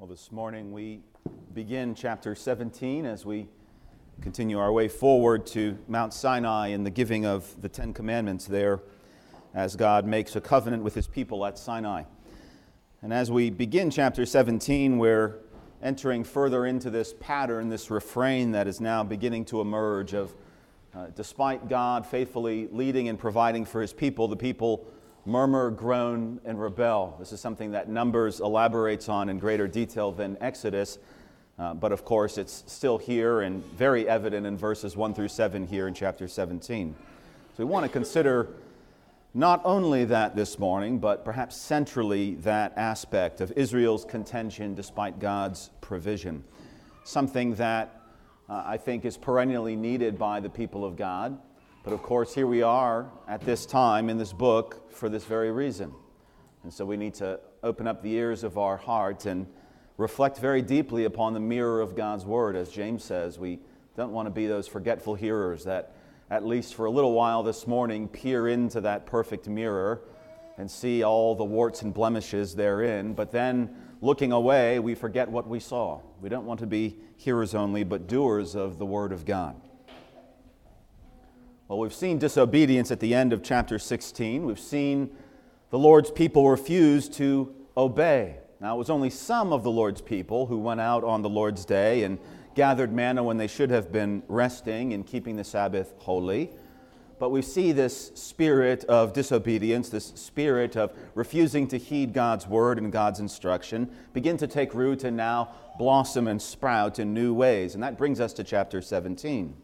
[0.00, 1.00] Well, this morning we
[1.52, 3.48] begin chapter 17 as we
[4.22, 8.80] continue our way forward to Mount Sinai and the giving of the Ten Commandments there
[9.52, 12.04] as God makes a covenant with his people at Sinai.
[13.02, 15.34] And as we begin chapter 17, we're
[15.82, 20.34] entering further into this pattern, this refrain that is now beginning to emerge of
[20.94, 24.90] uh, despite God faithfully leading and providing for his people, the people
[25.24, 27.16] murmur, groan, and rebel.
[27.18, 30.98] This is something that Numbers elaborates on in greater detail than Exodus,
[31.58, 35.66] uh, but of course it's still here and very evident in verses 1 through 7
[35.66, 36.94] here in chapter 17.
[37.56, 38.48] So we want to consider
[39.34, 45.70] not only that this morning, but perhaps centrally that aspect of Israel's contention despite God's
[45.80, 46.42] provision.
[47.04, 48.00] Something that
[48.48, 51.38] uh, I think is perennially needed by the people of God
[51.82, 55.50] but of course, here we are at this time in this book for this very
[55.50, 55.94] reason.
[56.62, 59.46] And so we need to open up the ears of our heart and
[59.96, 62.54] reflect very deeply upon the mirror of God's Word.
[62.54, 63.60] As James says, we
[63.96, 65.94] don't want to be those forgetful hearers that,
[66.30, 70.02] at least for a little while this morning, peer into that perfect mirror
[70.58, 73.14] and see all the warts and blemishes therein.
[73.14, 76.00] But then, looking away, we forget what we saw.
[76.20, 79.58] We don't want to be hearers only, but doers of the Word of God.
[81.70, 84.44] Well, we've seen disobedience at the end of chapter 16.
[84.44, 85.08] We've seen
[85.70, 88.38] the Lord's people refuse to obey.
[88.58, 91.64] Now, it was only some of the Lord's people who went out on the Lord's
[91.64, 92.18] day and
[92.56, 96.50] gathered manna when they should have been resting and keeping the Sabbath holy.
[97.20, 102.78] But we see this spirit of disobedience, this spirit of refusing to heed God's word
[102.78, 107.74] and God's instruction, begin to take root and now blossom and sprout in new ways.
[107.74, 109.54] And that brings us to chapter 17.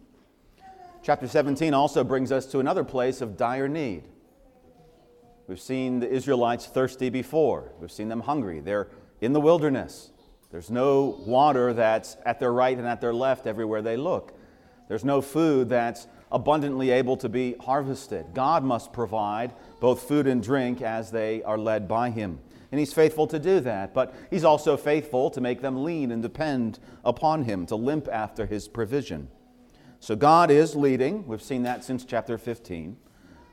[1.07, 4.09] Chapter 17 also brings us to another place of dire need.
[5.47, 8.59] We've seen the Israelites thirsty before, we've seen them hungry.
[8.59, 8.89] They're
[9.21, 10.11] in the wilderness.
[10.51, 14.37] There's no water that's at their right and at their left everywhere they look.
[14.89, 18.27] There's no food that's abundantly able to be harvested.
[18.35, 22.41] God must provide both food and drink as they are led by Him.
[22.73, 26.21] And He's faithful to do that, but He's also faithful to make them lean and
[26.21, 29.29] depend upon Him, to limp after His provision.
[30.01, 31.27] So God is leading.
[31.27, 32.97] We've seen that since chapter 15.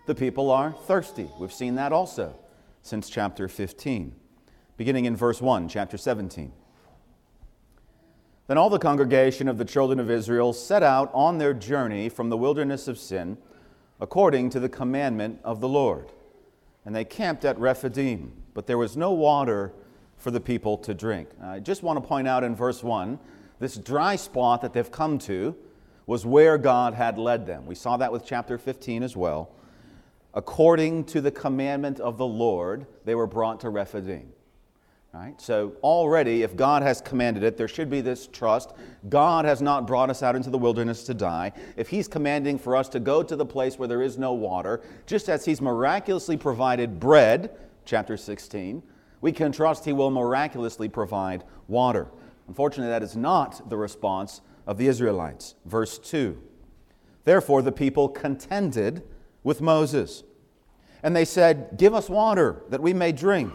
[0.06, 1.30] The people are thirsty.
[1.40, 2.38] We've seen that also
[2.82, 4.14] since chapter 15.
[4.76, 6.52] Beginning in verse 1, chapter 17.
[8.48, 12.30] Then all the congregation of the children of Israel set out on their journey from
[12.30, 13.38] the wilderness of sin,
[14.02, 16.12] according to the commandment of the Lord.
[16.84, 19.72] And they camped at Rephidim, but there was no water
[20.18, 21.30] for the people to drink.
[21.42, 23.18] I just want to point out in verse 1
[23.60, 25.56] this dry spot that they've come to
[26.06, 27.66] was where God had led them.
[27.66, 29.50] We saw that with chapter 15 as well.
[30.34, 34.34] According to the commandment of the Lord, they were brought to Rephidim.
[35.14, 35.40] Right?
[35.40, 38.72] So, already, if God has commanded it, there should be this trust.
[39.10, 41.52] God has not brought us out into the wilderness to die.
[41.78, 44.82] If He's commanding for us to go to the place where there is no water,
[45.06, 47.56] just as He's miraculously provided bread,
[47.86, 48.82] chapter 16,
[49.22, 52.08] we can trust He will miraculously provide water.
[52.48, 55.56] Unfortunately, that is not the response of the Israelites.
[55.66, 56.42] Verse 2
[57.24, 59.04] Therefore the people contended
[59.44, 60.24] with Moses.
[61.02, 63.54] And they said, Give us water that we may drink.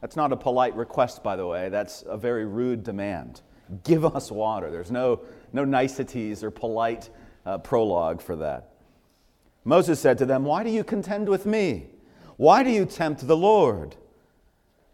[0.00, 1.68] That's not a polite request, by the way.
[1.68, 3.42] That's a very rude demand.
[3.84, 4.70] Give us water.
[4.70, 5.20] There's no,
[5.52, 7.10] no niceties or polite
[7.44, 8.70] uh, prologue for that.
[9.64, 11.86] Moses said to them, Why do you contend with me?
[12.36, 13.96] Why do you tempt the Lord?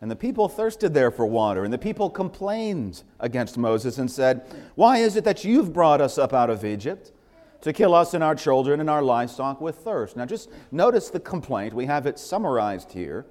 [0.03, 4.45] And the people thirsted there for water, and the people complained against Moses and said,
[4.75, 7.13] Why is it that you've brought us up out of Egypt
[7.61, 10.17] to kill us and our children and our livestock with thirst?
[10.17, 11.73] Now, just notice the complaint.
[11.73, 13.27] We have it summarized here.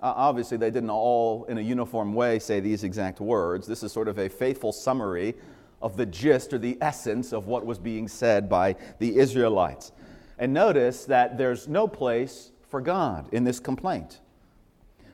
[0.00, 3.66] Uh, obviously, they didn't all, in a uniform way, say these exact words.
[3.66, 5.34] This is sort of a faithful summary
[5.82, 9.90] of the gist or the essence of what was being said by the Israelites.
[10.38, 14.20] And notice that there's no place for God in this complaint.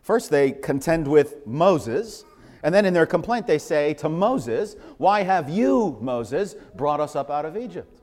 [0.02, 2.24] First, they contend with Moses.
[2.62, 7.16] And then in their complaint, they say to Moses, Why have you, Moses, brought us
[7.16, 8.00] up out of Egypt?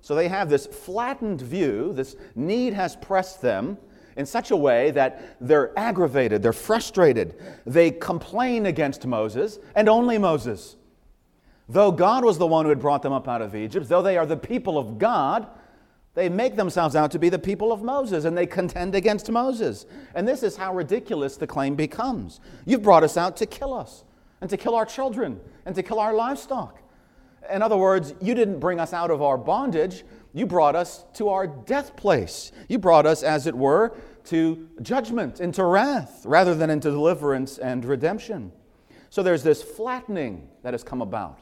[0.00, 3.78] So they have this flattened view, this need has pressed them
[4.16, 7.34] in such a way that they're aggravated, they're frustrated.
[7.66, 10.76] They complain against Moses and only Moses.
[11.68, 14.18] Though God was the one who had brought them up out of Egypt, though they
[14.18, 15.48] are the people of God,
[16.14, 19.86] they make themselves out to be the people of Moses and they contend against Moses.
[20.14, 22.40] And this is how ridiculous the claim becomes.
[22.64, 24.04] You've brought us out to kill us
[24.40, 26.80] and to kill our children and to kill our livestock.
[27.50, 31.28] In other words, you didn't bring us out of our bondage, you brought us to
[31.28, 32.50] our death place.
[32.68, 33.94] You brought us, as it were,
[34.24, 38.50] to judgment, into wrath, rather than into deliverance and redemption.
[39.10, 41.38] So there's this flattening that has come about.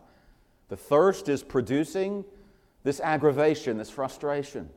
[0.69, 2.25] The thirst is producing
[2.85, 4.69] this aggravation, this frustration.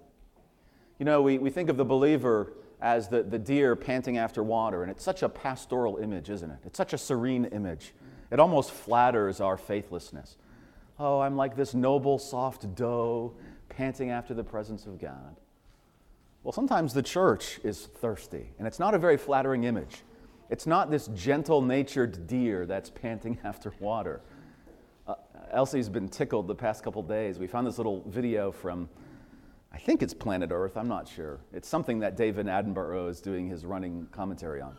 [1.00, 4.84] You know, we, we think of the believer as the, the deer panting after water,
[4.84, 6.60] and it's such a pastoral image, isn't it?
[6.66, 7.94] It's such a serene image.
[8.32, 10.38] It almost flatters our faithlessness.
[11.00, 13.34] Oh, I'm like this noble, soft doe
[13.70, 15.36] panting after the presence of God.
[16.44, 20.04] Well, sometimes the church is thirsty, and it's not a very flattering image.
[20.50, 24.22] It's not this gentle natured deer that's panting after water.
[25.56, 27.40] Elsie's been tickled the past couple days.
[27.40, 28.90] We found this little video from,
[29.72, 31.40] I think it's Planet Earth, I'm not sure.
[31.54, 34.76] It's something that David Attenborough is doing his running commentary on.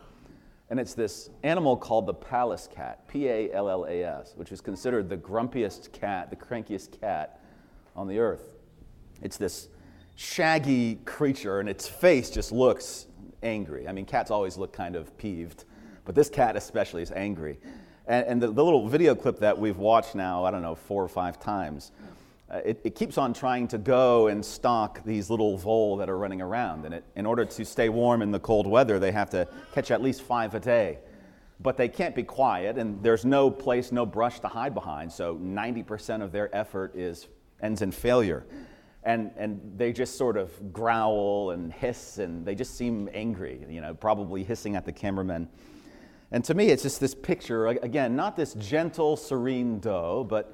[0.69, 4.51] And it's this animal called the Pallas cat, P A L L A S, which
[4.51, 7.41] is considered the grumpiest cat, the crankiest cat
[7.95, 8.57] on the earth.
[9.23, 9.69] It's this
[10.15, 13.07] shaggy creature, and its face just looks
[13.41, 13.87] angry.
[13.87, 15.63] I mean, cats always look kind of peeved,
[16.05, 17.57] but this cat especially is angry.
[18.07, 21.03] And, and the, the, little video clip that we've watched now, I don't know, four
[21.03, 21.91] or five times,
[22.49, 26.17] uh, it, it, keeps on trying to go and stalk these little vole that are
[26.17, 26.85] running around.
[26.85, 29.91] And it, in order to stay warm in the cold weather, they have to catch
[29.91, 30.99] at least five a day.
[31.59, 35.11] But they can't be quiet, and there's no place, no brush to hide behind.
[35.11, 37.27] So 90% of their effort is
[37.61, 38.45] ends in failure
[39.07, 43.79] and, and they just sort of growl and hiss and they just seem angry, you
[43.79, 45.47] know, probably hissing at the cameraman.
[46.31, 50.53] And to me, it's just this picture, again, not this gentle, serene doe, but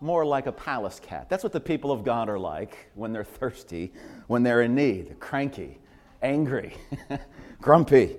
[0.00, 1.28] more like a Pallas cat.
[1.28, 3.92] That's what the people of God are like when they're thirsty,
[4.28, 5.78] when they're in need, cranky,
[6.22, 6.74] angry,
[7.60, 8.16] grumpy,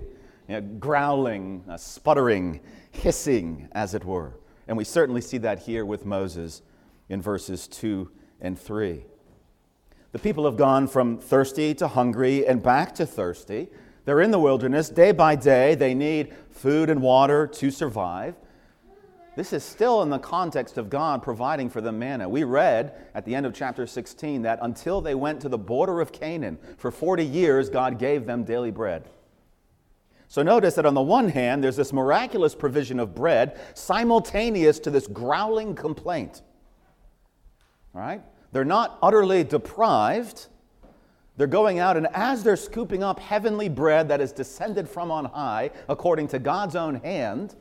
[0.48, 2.60] you know, growling, uh, sputtering,
[2.90, 4.34] hissing, as it were.
[4.68, 6.62] And we certainly see that here with Moses
[7.08, 8.10] in verses 2
[8.40, 9.04] and 3.
[10.12, 13.68] The people have gone from thirsty to hungry and back to thirsty.
[14.04, 15.74] They're in the wilderness day by day.
[15.74, 18.34] They need food and water to survive.
[19.34, 22.28] This is still in the context of God providing for them manna.
[22.28, 26.00] We read at the end of chapter 16 that until they went to the border
[26.00, 29.08] of Canaan, for 40 years, God gave them daily bread.
[30.28, 34.90] So notice that on the one hand, there's this miraculous provision of bread simultaneous to
[34.90, 36.42] this growling complaint.
[37.94, 38.22] All right?
[38.52, 40.46] They're not utterly deprived.
[41.36, 45.24] They're going out, and as they're scooping up heavenly bread that is descended from on
[45.24, 47.54] high, according to God's own hand,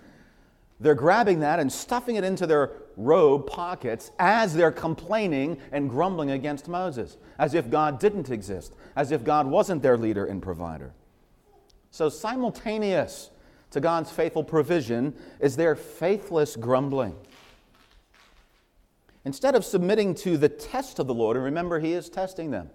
[0.82, 6.32] they're grabbing that and stuffing it into their robe pockets as they're complaining and grumbling
[6.32, 10.92] against Moses, as if God didn't exist, as if God wasn't their leader and provider.
[11.92, 13.30] So, simultaneous
[13.72, 17.16] to God's faithful provision is their faithless grumbling.
[19.24, 22.70] Instead of submitting to the test of the Lord, and remember, He is testing them.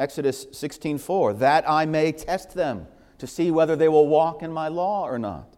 [0.00, 2.88] Exodus 16:4, that I may test them
[3.18, 5.52] to see whether they will walk in my law or not.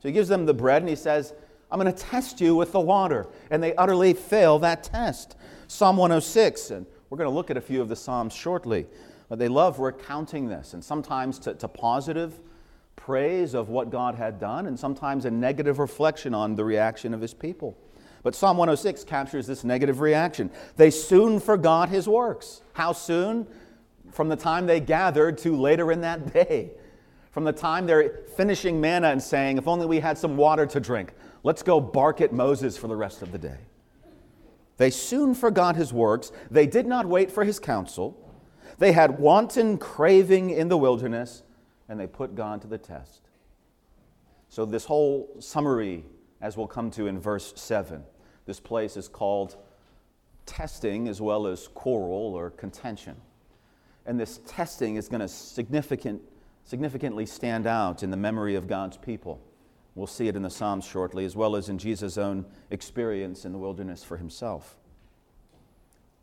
[0.00, 1.34] So he gives them the bread and he says,
[1.70, 3.26] I'm going to test you with the water.
[3.50, 5.36] And they utterly fail that test.
[5.66, 8.86] Psalm 106, and we're going to look at a few of the Psalms shortly.
[9.28, 12.40] But they love recounting this, and sometimes to, to positive
[12.96, 17.20] praise of what God had done, and sometimes a negative reflection on the reaction of
[17.20, 17.76] his people.
[18.22, 20.50] But Psalm 106 captures this negative reaction.
[20.76, 22.62] They soon forgot his works.
[22.72, 23.46] How soon?
[24.14, 26.70] From the time they gathered to later in that day.
[27.32, 30.78] From the time they're finishing manna and saying, if only we had some water to
[30.78, 33.58] drink, let's go bark at Moses for the rest of the day.
[34.76, 36.30] They soon forgot his works.
[36.48, 38.16] They did not wait for his counsel.
[38.78, 41.42] They had wanton craving in the wilderness,
[41.88, 43.22] and they put God to the test.
[44.48, 46.04] So, this whole summary,
[46.40, 48.04] as we'll come to in verse 7,
[48.46, 49.56] this place is called
[50.46, 53.16] testing as well as quarrel or contention.
[54.06, 56.22] And this testing is going to significant,
[56.64, 59.40] significantly stand out in the memory of God's people.
[59.94, 63.52] We'll see it in the Psalms shortly, as well as in Jesus' own experience in
[63.52, 64.76] the wilderness for himself.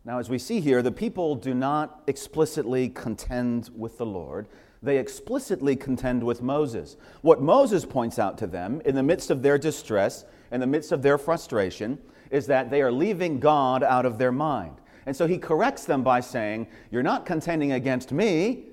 [0.03, 4.47] Now, as we see here, the people do not explicitly contend with the Lord.
[4.81, 6.97] They explicitly contend with Moses.
[7.21, 10.91] What Moses points out to them in the midst of their distress, in the midst
[10.91, 12.00] of their frustration,
[12.31, 14.80] is that they are leaving God out of their mind.
[15.05, 18.65] And so he corrects them by saying, You're not contending against me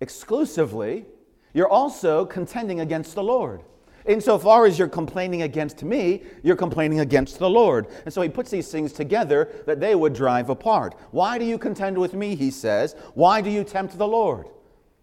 [0.00, 1.06] exclusively,
[1.54, 3.62] you're also contending against the Lord.
[4.04, 7.88] Insofar as you're complaining against me, you're complaining against the Lord.
[8.04, 10.94] And so he puts these things together that they would drive apart.
[11.10, 12.94] Why do you contend with me, he says?
[13.14, 14.46] Why do you tempt the Lord?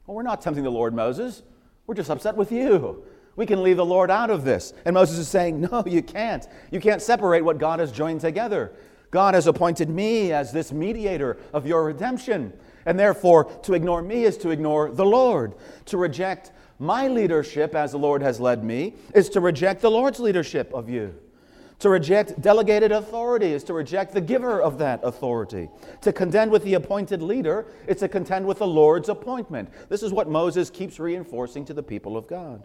[0.05, 1.43] Well, we're not tempting the Lord, Moses.
[1.85, 3.03] We're just upset with you.
[3.35, 4.73] We can leave the Lord out of this.
[4.85, 6.47] And Moses is saying, No, you can't.
[6.71, 8.71] You can't separate what God has joined together.
[9.13, 12.51] God has appointed me as this mediator of your redemption.
[12.87, 15.53] And therefore, to ignore me is to ignore the Lord.
[15.85, 20.19] To reject My leadership, as the Lord has led me, is to reject the Lord's
[20.19, 21.13] leadership of you.
[21.77, 25.69] To reject delegated authority is to reject the giver of that authority.
[26.01, 29.69] To contend with the appointed leader is to contend with the Lord's appointment.
[29.89, 32.63] This is what Moses keeps reinforcing to the people of God.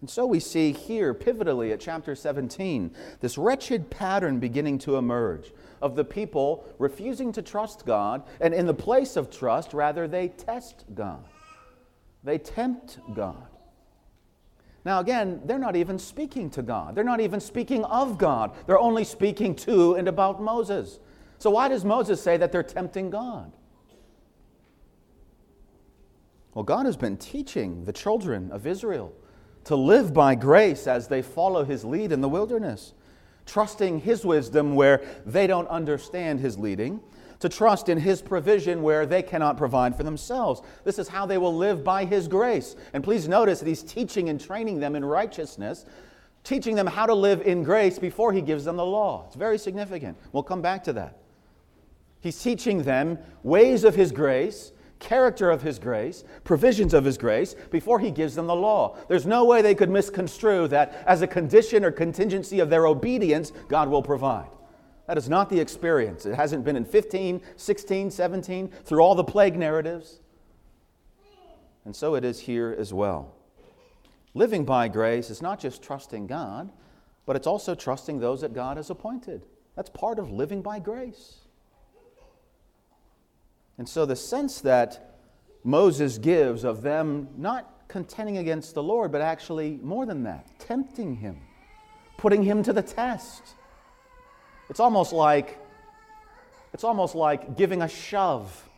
[0.00, 5.52] And so we see here, pivotally at chapter 17, this wretched pattern beginning to emerge
[5.82, 10.28] of the people refusing to trust God, and in the place of trust, rather, they
[10.28, 11.24] test God.
[12.22, 13.46] They tempt God.
[14.84, 16.94] Now, again, they're not even speaking to God.
[16.94, 18.52] They're not even speaking of God.
[18.66, 20.98] They're only speaking to and about Moses.
[21.38, 23.52] So, why does Moses say that they're tempting God?
[26.54, 29.12] Well, God has been teaching the children of Israel
[29.68, 32.94] to live by grace as they follow his lead in the wilderness,
[33.44, 36.98] trusting his wisdom where they don't understand his leading,
[37.40, 40.62] to trust in his provision where they cannot provide for themselves.
[40.84, 42.76] This is how they will live by his grace.
[42.94, 45.84] And please notice that he's teaching and training them in righteousness,
[46.44, 49.24] teaching them how to live in grace before he gives them the law.
[49.26, 50.16] It's very significant.
[50.32, 51.18] We'll come back to that.
[52.22, 57.54] He's teaching them ways of his grace character of His grace, provisions of His grace,
[57.70, 58.96] before He gives them the law.
[59.08, 63.52] There's no way they could misconstrue that as a condition or contingency of their obedience,
[63.68, 64.48] God will provide.
[65.06, 66.26] That is not the experience.
[66.26, 70.20] It hasn't been in 15, 16, 17, through all the plague narratives.
[71.86, 73.34] And so it is here as well.
[74.34, 76.70] Living by grace is not just trusting God,
[77.24, 79.46] but it's also trusting those that God has appointed.
[79.74, 81.47] That's part of living by grace.
[83.78, 85.16] And so the sense that
[85.64, 91.16] Moses gives of them not contending against the Lord, but actually more than that, tempting
[91.16, 91.38] him,
[92.16, 93.42] putting him to the test.
[94.68, 95.58] It's almost like
[96.74, 98.68] it's almost like giving a shove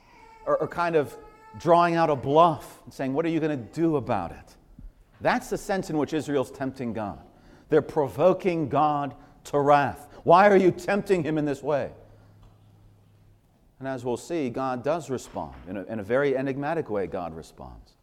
[0.46, 1.16] or, or kind of
[1.58, 4.56] drawing out a bluff and saying, What are you going to do about it?
[5.20, 7.18] That's the sense in which Israel's tempting God.
[7.68, 9.14] They're provoking God
[9.44, 10.08] to wrath.
[10.22, 11.90] Why are you tempting him in this way?
[13.80, 15.54] And as we'll see, God does respond.
[15.66, 17.94] In a, in a very enigmatic way, God responds.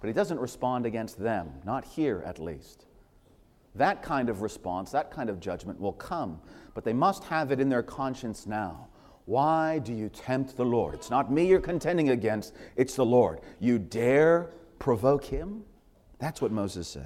[0.00, 2.86] But He doesn't respond against them, not here at least.
[3.74, 6.40] That kind of response, that kind of judgment will come,
[6.74, 8.88] but they must have it in their conscience now.
[9.26, 10.94] Why do you tempt the Lord?
[10.94, 13.40] It's not me you're contending against, it's the Lord.
[13.60, 15.64] You dare provoke Him?
[16.18, 17.04] That's what Moses says.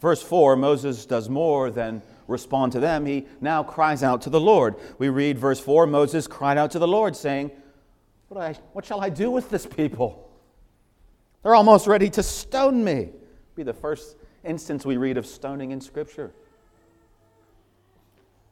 [0.00, 4.40] Verse 4 Moses does more than respond to them, he now cries out to the
[4.40, 4.76] Lord.
[4.98, 7.50] We read verse 4 Moses cried out to the Lord, saying,
[8.28, 10.30] What, I, what shall I do with this people?
[11.42, 13.10] They're almost ready to stone me.
[13.56, 16.32] Be the first instance we read of stoning in Scripture.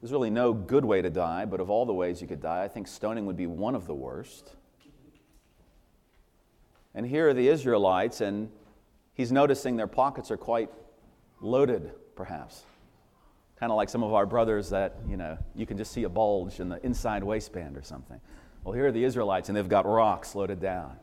[0.01, 2.63] There's really no good way to die, but of all the ways you could die,
[2.63, 4.55] I think stoning would be one of the worst.
[6.95, 8.49] And here are the Israelites, and
[9.13, 10.69] he's noticing their pockets are quite
[11.41, 12.63] loaded, perhaps.
[13.59, 16.09] Kind of like some of our brothers that, you know, you can just see a
[16.09, 18.19] bulge in the inside waistband or something.
[18.63, 20.95] Well, here are the Israelites, and they've got rocks loaded down.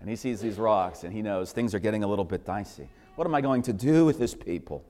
[0.00, 2.88] And he sees these rocks, and he knows things are getting a little bit dicey.
[3.16, 4.82] What am I going to do with this people?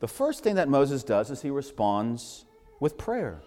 [0.00, 2.44] The first thing that Moses does is he responds
[2.80, 3.40] with prayer.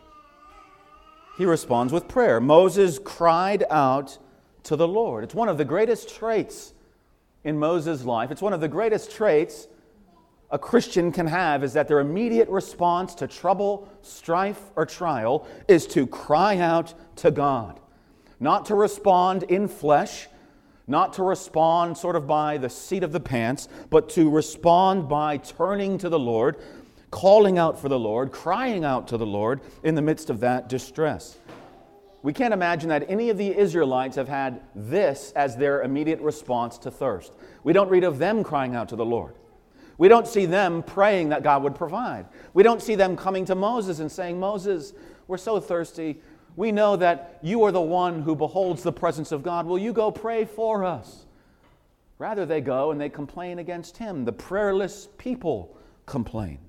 [1.38, 2.40] He responds with prayer.
[2.40, 4.18] Moses cried out
[4.64, 5.26] to the Lord.
[5.26, 6.74] It's one of the greatest traits
[7.44, 8.32] in Moses' life.
[8.32, 9.68] It's one of the greatest traits
[10.56, 15.86] a Christian can have is that their immediate response to trouble, strife, or trial is
[15.88, 17.78] to cry out to God.
[18.40, 20.30] Not to respond in flesh,
[20.88, 25.36] not to respond sort of by the seat of the pants, but to respond by
[25.36, 26.56] turning to the Lord,
[27.12, 30.70] calling out for the Lord, crying out to the Lord in the midst of that
[30.70, 31.38] distress.
[32.24, 36.78] We can't imagine that any of the Israelites have had this as their immediate response
[36.78, 37.34] to thirst.
[37.66, 39.36] We don't read of them crying out to the Lord.
[39.98, 42.26] We don't see them praying that God would provide.
[42.54, 44.94] We don't see them coming to Moses and saying, Moses,
[45.28, 46.22] we're so thirsty.
[46.56, 49.66] We know that you are the one who beholds the presence of God.
[49.66, 51.26] Will you go pray for us?
[52.18, 54.26] Rather, they go and they complain against him.
[54.26, 56.60] The prayerless people complain.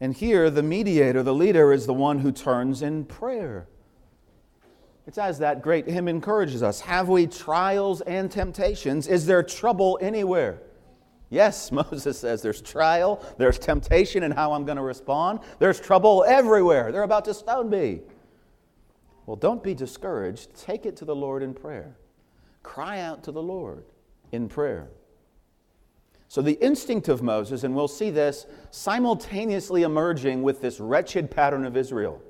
[0.00, 3.66] And here, the mediator, the leader, is the one who turns in prayer.
[5.06, 9.06] It's as that great hymn encourages us Have we trials and temptations?
[9.06, 10.60] Is there trouble anywhere?
[11.30, 16.24] Yes, Moses says there's trial, there's temptation in how I'm going to respond, there's trouble
[16.26, 16.92] everywhere.
[16.92, 18.00] They're about to stone me.
[19.26, 20.54] Well, don't be discouraged.
[20.54, 21.96] Take it to the Lord in prayer.
[22.62, 23.84] Cry out to the Lord
[24.32, 24.88] in prayer.
[26.28, 31.64] So, the instinct of Moses, and we'll see this simultaneously emerging with this wretched pattern
[31.64, 32.20] of Israel.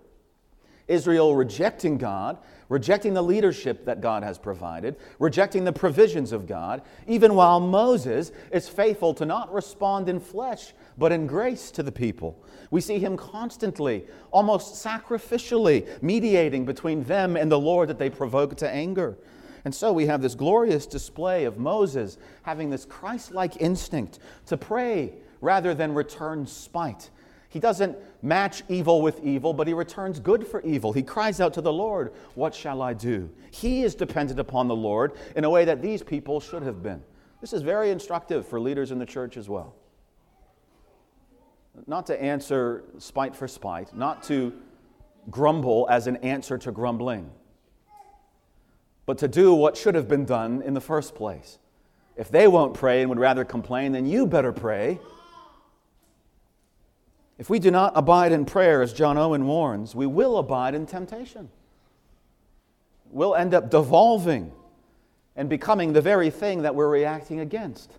[0.87, 6.83] Israel rejecting God, rejecting the leadership that God has provided, rejecting the provisions of God,
[7.07, 11.93] even while Moses is faithful to not respond in flesh, but in grace to the
[11.93, 12.43] people.
[12.71, 18.57] We see him constantly, almost sacrificially, mediating between them and the Lord that they provoke
[18.57, 19.17] to anger.
[19.65, 24.57] And so we have this glorious display of Moses having this Christ like instinct to
[24.57, 27.11] pray rather than return spite.
[27.49, 27.97] He doesn't
[28.27, 30.93] match evil with evil, but he returns good for evil.
[30.93, 33.31] He cries out to the Lord, What shall I do?
[33.51, 37.03] He is dependent upon the Lord in a way that these people should have been.
[37.41, 39.75] This is very instructive for leaders in the church as well.
[41.87, 44.53] Not to answer spite for spite, not to
[45.31, 47.31] grumble as an answer to grumbling
[49.07, 51.59] but to do what should have been done in the first place.
[52.17, 54.99] If they won't pray and would rather complain, then you better pray.
[57.39, 60.87] If we do not abide in prayer, as John Owen warns, we will abide in
[60.87, 61.51] temptation.
[63.11, 64.53] We'll end up devolving
[65.37, 67.93] and becoming the very thing that we're reacting against.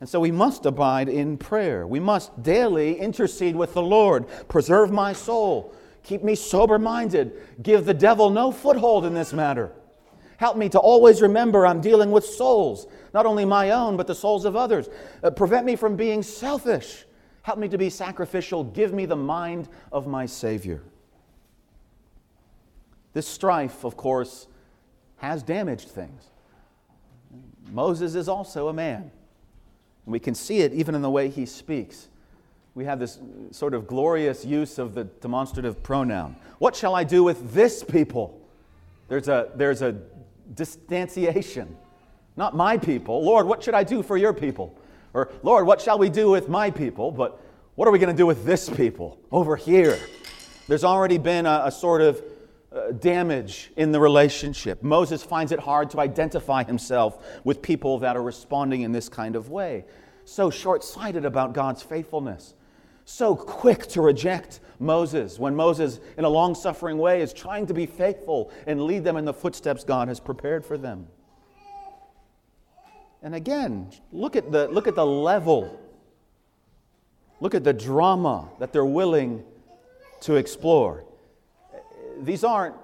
[0.00, 1.86] And so we must abide in prayer.
[1.86, 4.26] We must daily intercede with the Lord.
[4.48, 5.72] Preserve my soul.
[6.02, 7.32] Keep me sober minded.
[7.62, 9.72] Give the devil no foothold in this matter.
[10.38, 14.14] Help me to always remember I'm dealing with souls, not only my own, but the
[14.14, 14.88] souls of others.
[15.22, 17.06] Uh, prevent me from being selfish.
[17.46, 18.64] Help me to be sacrificial.
[18.64, 20.82] Give me the mind of my Savior.
[23.12, 24.48] This strife, of course,
[25.18, 26.24] has damaged things.
[27.70, 29.12] Moses is also a man.
[30.06, 32.08] And we can see it even in the way he speaks.
[32.74, 33.20] We have this
[33.52, 36.34] sort of glorious use of the demonstrative pronoun.
[36.58, 38.40] What shall I do with this people?
[39.06, 39.96] There's a, there's a
[40.56, 41.76] distanciation.
[42.36, 43.24] Not my people.
[43.24, 44.76] Lord, what should I do for your people?
[45.16, 47.10] Or, Lord, what shall we do with my people?
[47.10, 47.40] But
[47.74, 49.98] what are we going to do with this people over here?
[50.68, 52.22] There's already been a, a sort of
[52.70, 54.82] uh, damage in the relationship.
[54.82, 59.36] Moses finds it hard to identify himself with people that are responding in this kind
[59.36, 59.86] of way.
[60.26, 62.52] So short sighted about God's faithfulness.
[63.06, 67.72] So quick to reject Moses, when Moses, in a long suffering way, is trying to
[67.72, 71.06] be faithful and lead them in the footsteps God has prepared for them.
[73.26, 75.80] And again, look at the, look at the level,
[77.40, 79.42] look at the drama that they're willing
[80.20, 81.02] to explore.
[82.20, 82.76] These aren't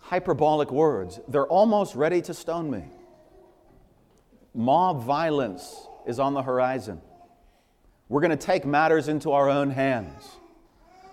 [0.00, 2.84] hyperbolic words, they're almost ready to stone me.
[4.54, 7.00] Mob violence is on the horizon.
[8.08, 10.22] We're going to take matters into our own hands.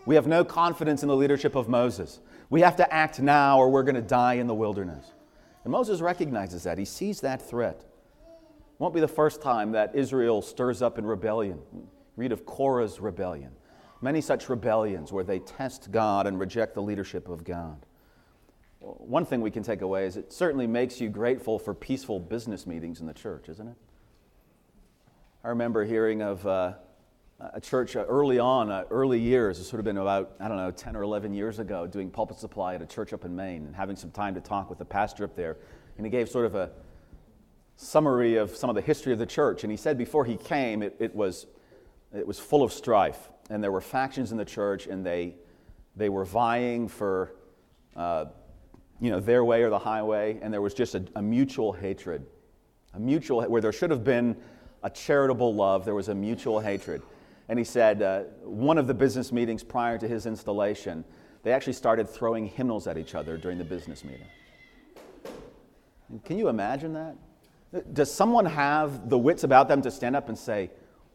[0.06, 2.20] We have no confidence in the leadership of Moses.
[2.52, 5.04] We have to act now or we're going to die in the wilderness.
[5.64, 6.78] And Moses recognizes that.
[6.78, 7.84] He sees that threat.
[8.78, 11.60] Won't be the first time that Israel stirs up in rebellion.
[12.18, 13.52] Read of Korah's rebellion.
[14.02, 17.86] Many such rebellions where they test God and reject the leadership of God.
[18.80, 22.68] One thing we can take away is it certainly makes you grateful for peaceful business
[22.68, 23.78] meetings in the church, isn't it?
[25.44, 26.74] I remember hearing of uh,
[27.40, 30.58] a church uh, early on, uh, early years, it's sort of been about, I don't
[30.58, 33.66] know, 10 or 11 years ago, doing pulpit supply at a church up in Maine
[33.66, 35.58] and having some time to talk with the pastor up there.
[35.98, 36.72] And he gave sort of a
[37.78, 39.64] summary of some of the history of the church.
[39.64, 41.48] And he said before he came, it, it was,
[42.16, 43.30] it was full of strife.
[43.50, 45.36] And there were factions in the church, and they,
[45.96, 47.36] they were vying for
[47.96, 48.26] uh,
[49.00, 50.40] you know, their way or the highway.
[50.42, 52.26] And there was just a, a mutual hatred,
[52.94, 54.36] a mutual, where there should have been
[54.84, 57.02] a charitable love, there was a mutual hatred.
[57.50, 61.04] And he said uh, one of the business meetings prior to his installation,
[61.44, 64.26] they actually started throwing hymnals at each other during the business meeting.
[66.24, 67.16] Can you imagine that?
[67.94, 70.72] Does someone have the wits about them to stand up and say,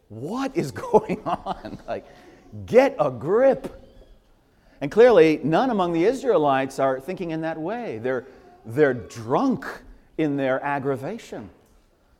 [0.09, 1.79] What is going on?
[1.87, 2.05] like,
[2.65, 3.77] get a grip.
[4.81, 7.99] And clearly, none among the Israelites are thinking in that way.
[7.99, 8.25] They're,
[8.65, 9.65] they're drunk
[10.17, 11.49] in their aggravation.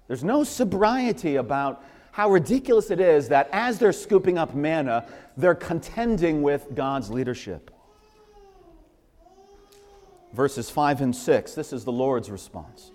[0.07, 5.55] There's no sobriety about how ridiculous it is that as they're scooping up manna, they're
[5.55, 7.71] contending with God's leadership.
[10.33, 12.91] Verses 5 and 6 this is the Lord's response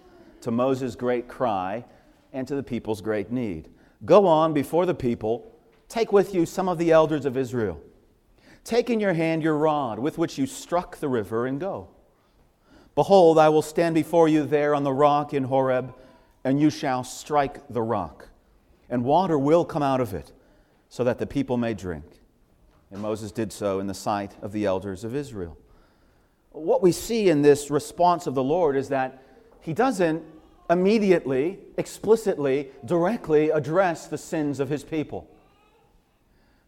[0.46, 1.84] to Moses' great cry
[2.32, 3.68] and to the people's great need.
[4.04, 5.52] Go on before the people,
[5.88, 7.80] take with you some of the elders of Israel.
[8.62, 11.88] Take in your hand your rod with which you struck the river and go.
[12.94, 15.92] Behold, I will stand before you there on the rock in Horeb,
[16.44, 18.28] and you shall strike the rock
[18.88, 20.32] and water will come out of it,
[20.88, 22.04] so that the people may drink.
[22.90, 25.58] And Moses did so in the sight of the elders of Israel.
[26.52, 29.22] What we see in this response of the Lord is that
[29.60, 30.22] he doesn't
[30.68, 35.28] immediately, explicitly, directly address the sins of his people.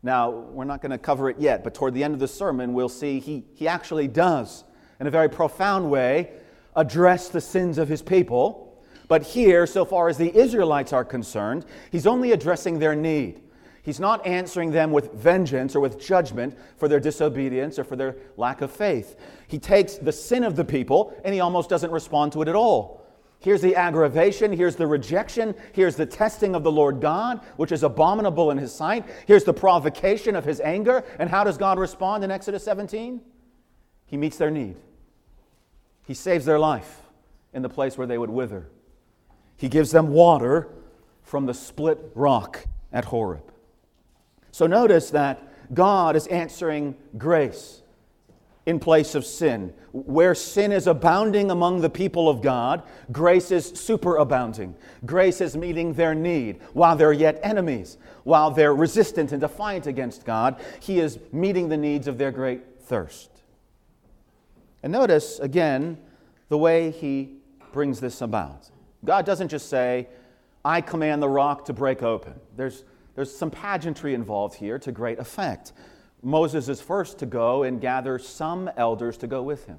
[0.03, 2.73] Now, we're not going to cover it yet, but toward the end of the sermon,
[2.73, 4.65] we'll see he, he actually does,
[5.01, 6.31] in a very profound way,
[6.77, 8.81] address the sins of his people.
[9.09, 13.41] But here, so far as the Israelites are concerned, he's only addressing their need.
[13.83, 18.17] He's not answering them with vengeance or with judgment for their disobedience or for their
[18.37, 19.17] lack of faith.
[19.49, 22.55] He takes the sin of the people and he almost doesn't respond to it at
[22.55, 23.03] all.
[23.41, 27.85] Here's the aggravation, here's the rejection, here's the testing of the Lord God, which is
[27.85, 29.05] abominable in his sight.
[29.27, 31.05] Here's the provocation of his anger.
[31.21, 33.21] And how does God respond in Exodus 17?
[34.07, 34.77] He meets their need.
[36.05, 37.03] He saves their life
[37.53, 38.67] in the place where they would wither.
[39.57, 40.69] He gives them water
[41.23, 43.53] from the split rock at Horeb.
[44.51, 47.83] So notice that God is answering grace
[48.69, 49.73] in place of sin.
[49.93, 54.75] Where sin is abounding among the people of God, grace is superabounding.
[55.07, 56.61] Grace is meeting their need.
[56.75, 61.79] While they're yet enemies, while they're resistant and defiant against God, He is meeting the
[61.79, 63.31] needs of their great thirst.
[64.83, 65.97] And notice again
[66.51, 67.39] the way He
[67.73, 68.69] brings this about.
[69.03, 70.09] God doesn't just say,
[70.63, 72.35] I command the rock to break open.
[72.55, 75.73] There's there's some pageantry involved here to great effect.
[76.23, 79.79] Moses is first to go and gather some elders to go with him.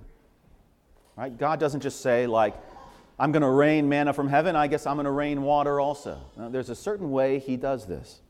[1.15, 1.37] Right?
[1.37, 2.55] God doesn't just say, like,
[3.19, 6.21] I'm going to rain manna from heaven, I guess I'm going to rain water also.
[6.37, 8.21] There's a certain way he does this.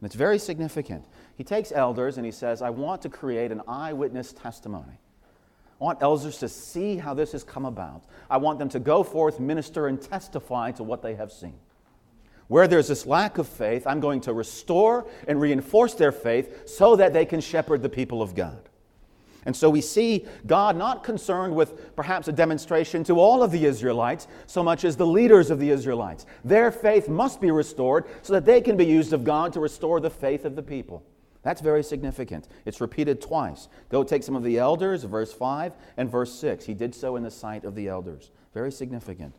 [0.00, 1.06] And it's very significant.
[1.36, 4.98] He takes elders and he says, I want to create an eyewitness testimony.
[5.80, 8.02] I want elders to see how this has come about.
[8.28, 11.54] I want them to go forth, minister, and testify to what they have seen.
[12.48, 16.96] Where there's this lack of faith, I'm going to restore and reinforce their faith so
[16.96, 18.68] that they can shepherd the people of God.
[19.46, 23.64] And so we see God not concerned with perhaps a demonstration to all of the
[23.64, 26.26] Israelites so much as the leaders of the Israelites.
[26.44, 30.00] Their faith must be restored so that they can be used of God to restore
[30.00, 31.04] the faith of the people.
[31.42, 32.48] That's very significant.
[32.64, 33.68] It's repeated twice.
[33.88, 36.64] Go take some of the elders, verse 5 and verse 6.
[36.64, 38.32] He did so in the sight of the elders.
[38.52, 39.36] Very significant.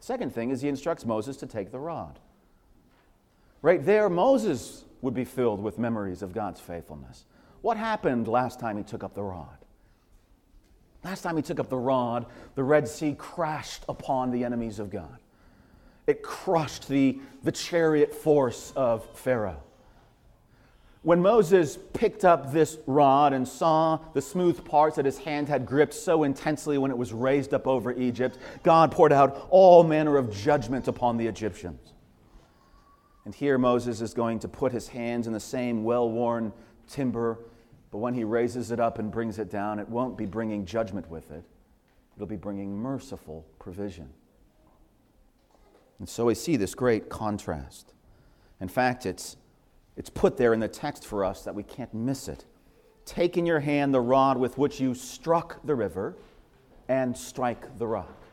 [0.00, 2.18] Second thing is he instructs Moses to take the rod.
[3.62, 7.24] Right there, Moses would be filled with memories of God's faithfulness.
[7.62, 9.58] What happened last time he took up the rod?
[11.04, 14.90] Last time he took up the rod, the Red Sea crashed upon the enemies of
[14.90, 15.18] God.
[16.06, 19.62] It crushed the, the chariot force of Pharaoh.
[21.02, 25.64] When Moses picked up this rod and saw the smooth parts that his hand had
[25.64, 30.16] gripped so intensely when it was raised up over Egypt, God poured out all manner
[30.16, 31.92] of judgment upon the Egyptians.
[33.26, 36.52] And here Moses is going to put his hands in the same well worn
[36.88, 37.40] timber,
[37.90, 41.10] but when he raises it up and brings it down, it won't be bringing judgment
[41.10, 41.42] with it,
[42.14, 44.08] it'll be bringing merciful provision.
[45.98, 47.94] And so we see this great contrast.
[48.60, 49.36] In fact, it's,
[49.96, 52.44] it's put there in the text for us that we can't miss it.
[53.06, 56.14] Take in your hand the rod with which you struck the river
[56.88, 58.25] and strike the rock.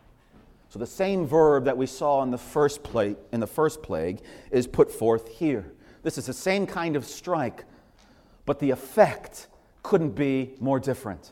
[0.74, 4.22] So the same verb that we saw in the first plague, in the first plague
[4.50, 5.72] is put forth here.
[6.02, 7.66] This is the same kind of strike,
[8.48, 9.50] but the effect
[9.84, 11.32] couldn't be more different.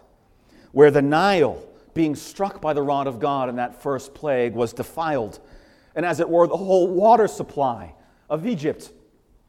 [0.73, 1.59] Where the Nile,
[1.95, 5.39] being struck by the rod of God in that first plague, was defiled,
[5.95, 7.95] and as it were, the whole water supply
[8.29, 8.91] of Egypt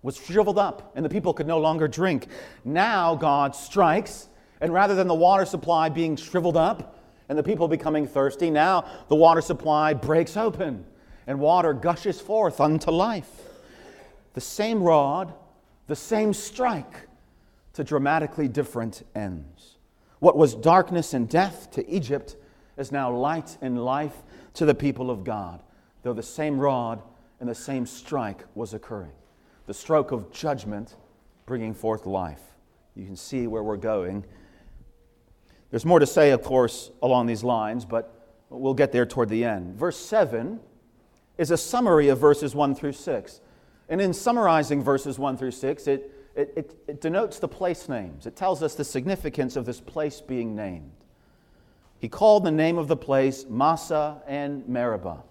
[0.00, 2.28] was shriveled up, and the people could no longer drink.
[2.64, 6.96] Now God strikes, and rather than the water supply being shriveled up,
[7.32, 8.50] and the people becoming thirsty.
[8.50, 10.84] Now the water supply breaks open
[11.26, 13.30] and water gushes forth unto life.
[14.34, 15.32] The same rod,
[15.86, 17.08] the same strike
[17.72, 19.78] to dramatically different ends.
[20.18, 22.36] What was darkness and death to Egypt
[22.76, 24.16] is now light and life
[24.52, 25.62] to the people of God,
[26.02, 27.00] though the same rod
[27.40, 29.12] and the same strike was occurring.
[29.64, 30.96] The stroke of judgment
[31.46, 32.42] bringing forth life.
[32.94, 34.22] You can see where we're going
[35.72, 38.14] there's more to say, of course, along these lines, but
[38.50, 39.74] we'll get there toward the end.
[39.74, 40.60] Verse 7
[41.38, 43.40] is a summary of verses 1 through 6.
[43.88, 48.26] And in summarizing verses 1 through 6, it, it, it, it, denotes the place names.
[48.26, 50.92] It tells us the significance of this place being named.
[52.00, 55.22] He called the name of the place Massah and Meribah.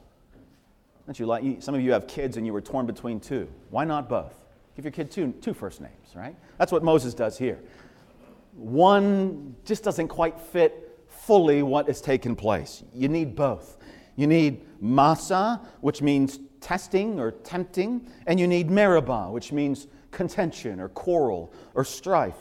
[1.06, 3.48] Don't you like, some of you have kids and you were torn between two.
[3.70, 4.34] Why not both?
[4.76, 6.36] Give your kid two, two first names, right?
[6.58, 7.60] That's what Moses does here
[8.54, 12.84] one just doesn't quite fit fully what has taken place.
[12.94, 13.78] You need both.
[14.16, 20.80] You need Massah, which means testing or tempting, and you need Meribah, which means contention
[20.80, 22.36] or quarrel or strife.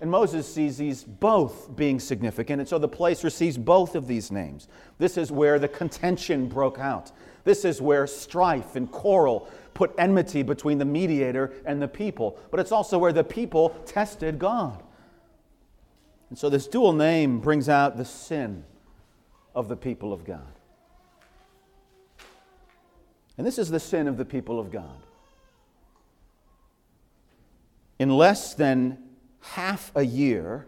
[0.00, 4.30] And Moses sees these both being significant, and so the place receives both of these
[4.30, 4.66] names.
[4.98, 7.12] This is where the contention broke out.
[7.44, 12.38] This is where strife and quarrel put enmity between the mediator and the people.
[12.50, 14.82] But it's also where the people tested God.
[16.30, 18.64] And so this dual name brings out the sin
[19.54, 20.52] of the people of God.
[23.36, 24.96] And this is the sin of the people of God.
[27.98, 28.98] In less than
[29.40, 30.66] half a year,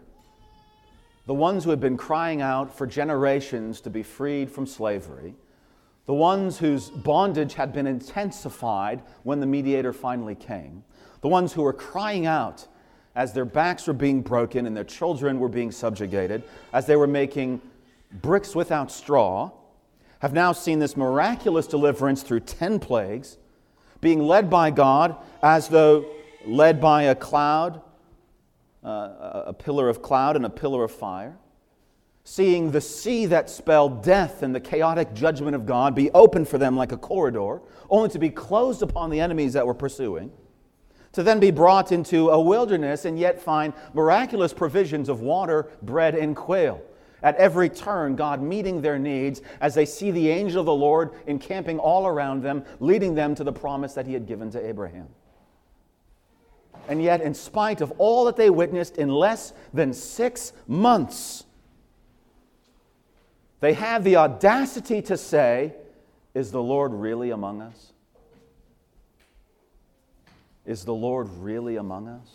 [1.25, 5.35] the ones who had been crying out for generations to be freed from slavery,
[6.05, 10.83] the ones whose bondage had been intensified when the mediator finally came,
[11.21, 12.67] the ones who were crying out
[13.15, 17.07] as their backs were being broken and their children were being subjugated, as they were
[17.07, 17.61] making
[18.21, 19.51] bricks without straw,
[20.19, 23.37] have now seen this miraculous deliverance through 10 plagues,
[24.01, 26.05] being led by God as though
[26.45, 27.81] led by a cloud,
[28.83, 31.37] uh, a pillar of cloud and a pillar of fire
[32.23, 36.57] seeing the sea that spelled death and the chaotic judgment of God be opened for
[36.57, 40.31] them like a corridor, only to be closed upon the enemies that were pursuing,
[41.13, 46.15] to then be brought into a wilderness and yet find miraculous provisions of water, bread,
[46.15, 46.81] and quail.
[47.21, 51.11] At every turn, God meeting their needs as they see the angel of the Lord
[51.25, 55.07] encamping all around them, leading them to the promise that he had given to Abraham.
[56.89, 61.45] And yet, in spite of all that they witnessed in less than six months,
[63.61, 65.75] they have the audacity to say,
[66.33, 67.92] Is the Lord really among us?
[70.65, 72.29] Is the Lord really among us?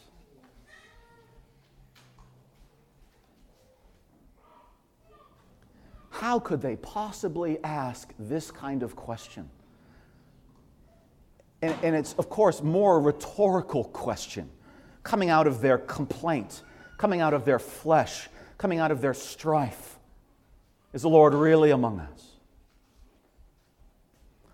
[6.11, 9.49] How could they possibly ask this kind of question?
[11.62, 14.51] And, and, it's, of course, more a rhetorical question
[15.03, 16.62] coming out of their complaint,
[16.99, 19.99] coming out of their flesh, coming out of their strife.
[20.93, 22.28] Is the Lord really among us?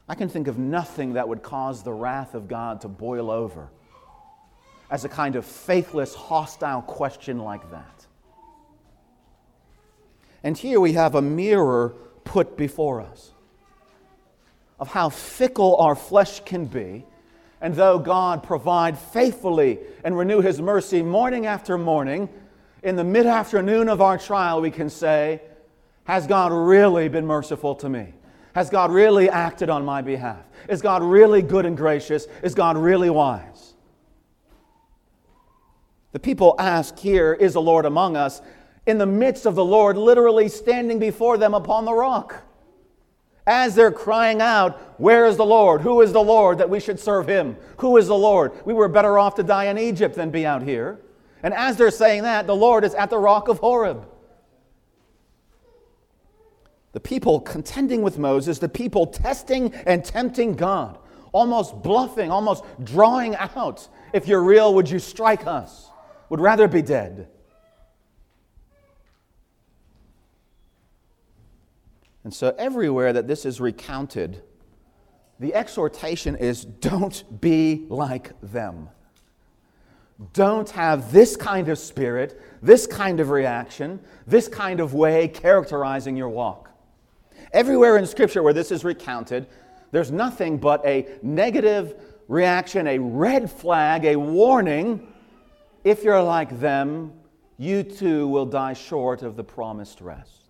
[0.09, 3.71] I can think of nothing that would cause the wrath of God to boil over
[4.91, 8.07] as a kind of faithless, hostile question like that.
[10.43, 13.33] And here we have a mirror put before us
[14.79, 17.07] of how fickle our flesh can be.
[17.61, 22.29] And though God provide faithfully and renew his mercy morning after morning,
[22.83, 25.41] in the mid afternoon of our trial, we can say,
[26.05, 28.13] has God really been merciful to me?
[28.55, 30.45] Has God really acted on my behalf?
[30.69, 32.27] Is God really good and gracious?
[32.43, 33.75] Is God really wise?
[36.13, 38.41] The people ask here, Is the Lord among us?
[38.87, 42.45] In the midst of the Lord literally standing before them upon the rock.
[43.47, 45.81] As they're crying out, Where is the Lord?
[45.81, 47.57] Who is the Lord that we should serve him?
[47.79, 48.53] Who is the Lord?
[48.65, 51.01] We were better off to die in Egypt than be out here.
[51.43, 54.07] And as they're saying that, the Lord is at the rock of Horeb
[56.95, 60.97] the people contending with Moses, the people testing and tempting God,
[61.33, 63.89] almost bluffing, almost drawing out.
[64.13, 65.91] If you're real, would you strike us?
[66.29, 67.29] Would rather be dead.
[72.23, 74.41] And so, everywhere that this is recounted,
[75.41, 78.89] the exhortation is don't be like them.
[80.33, 86.17] Don't have this kind of spirit, this kind of reaction, this kind of way characterizing
[86.17, 86.71] your walk.
[87.55, 89.47] Everywhere in Scripture where this is recounted,
[89.93, 91.95] there's nothing but a negative
[92.27, 95.07] reaction, a red flag, a warning.
[95.85, 97.13] If you're like them,
[97.57, 100.49] you too will die short of the promised rest.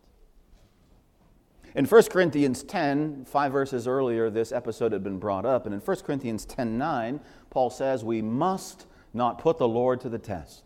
[1.75, 5.67] In 1 Corinthians 10, five verses earlier, this episode had been brought up.
[5.67, 10.09] And in 1 Corinthians 10 9, Paul says, We must not put the Lord to
[10.09, 10.64] the test.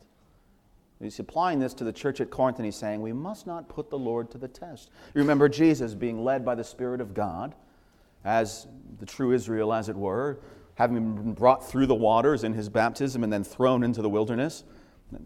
[1.00, 3.88] He's applying this to the church at Corinth and he's saying, We must not put
[3.88, 4.90] the Lord to the test.
[5.14, 7.54] Remember Jesus being led by the Spirit of God
[8.24, 8.66] as
[8.98, 10.40] the true Israel, as it were,
[10.74, 14.64] having been brought through the waters in his baptism and then thrown into the wilderness.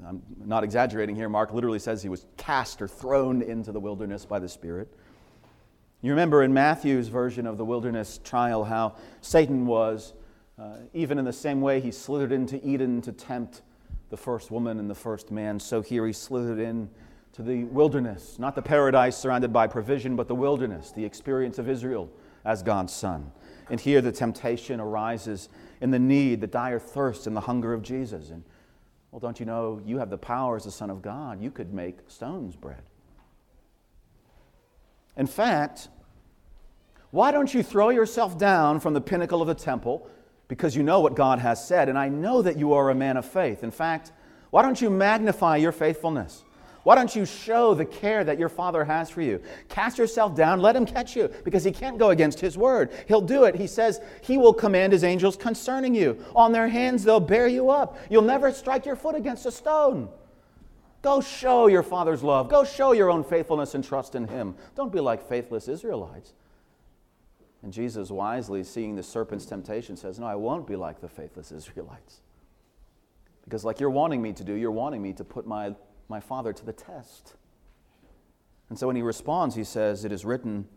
[0.06, 1.28] I'm not exaggerating here.
[1.28, 4.92] Mark literally says he was cast or thrown into the wilderness by the Spirit.
[6.02, 10.12] You remember in Matthew's version of the wilderness trial how Satan was,
[10.58, 13.62] uh, even in the same way he slithered into Eden to tempt
[14.12, 15.58] the first woman and the first man.
[15.58, 16.90] So here he slithered in
[17.32, 21.66] to the wilderness, not the paradise surrounded by provision, but the wilderness, the experience of
[21.66, 22.10] Israel
[22.44, 23.32] as God's son.
[23.70, 25.48] And here the temptation arises
[25.80, 28.28] in the need, the dire thirst, and the hunger of Jesus.
[28.28, 28.44] And
[29.12, 31.40] well, don't you know you have the power as the Son of God?
[31.40, 32.82] You could make stones bread.
[35.16, 35.88] In fact,
[37.12, 40.06] why don't you throw yourself down from the pinnacle of the temple
[40.52, 43.16] because you know what God has said, and I know that you are a man
[43.16, 43.64] of faith.
[43.64, 44.12] In fact,
[44.50, 46.44] why don't you magnify your faithfulness?
[46.82, 49.40] Why don't you show the care that your Father has for you?
[49.70, 52.90] Cast yourself down, let Him catch you, because He can't go against His word.
[53.08, 53.54] He'll do it.
[53.54, 56.22] He says He will command His angels concerning you.
[56.36, 57.96] On their hands, they'll bear you up.
[58.10, 60.10] You'll never strike your foot against a stone.
[61.00, 62.50] Go show your Father's love.
[62.50, 64.54] Go show your own faithfulness and trust in Him.
[64.76, 66.34] Don't be like faithless Israelites.
[67.62, 71.52] And Jesus, wisely seeing the serpent's temptation, says, No, I won't be like the faithless
[71.52, 72.20] Israelites.
[73.44, 75.74] Because, like you're wanting me to do, you're wanting me to put my
[76.12, 77.34] my Father to the test.
[78.68, 80.68] And so when he responds, he says, It is written,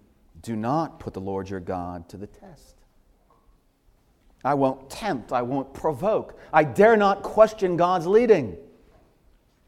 [0.41, 2.75] Do not put the Lord your God to the test.
[4.43, 8.57] I won't tempt, I won't provoke, I dare not question God's leading.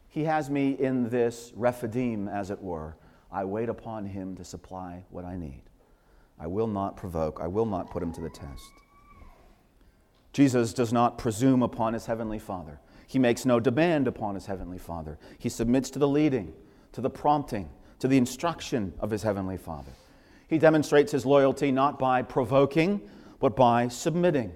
[0.08, 2.96] He has me in this Rephidim, as it were.
[3.32, 5.64] I wait upon him to supply what I need.
[6.40, 8.72] I will not provoke, I will not put him to the test.
[10.34, 12.80] Jesus does not presume upon his heavenly Father.
[13.08, 15.18] He makes no demand upon his heavenly Father.
[15.40, 16.54] He submits to the leading,
[16.92, 17.70] to the prompting,
[18.00, 19.92] to the instruction of his heavenly Father.
[20.48, 23.02] He demonstrates his loyalty not by provoking,
[23.40, 24.54] but by submitting.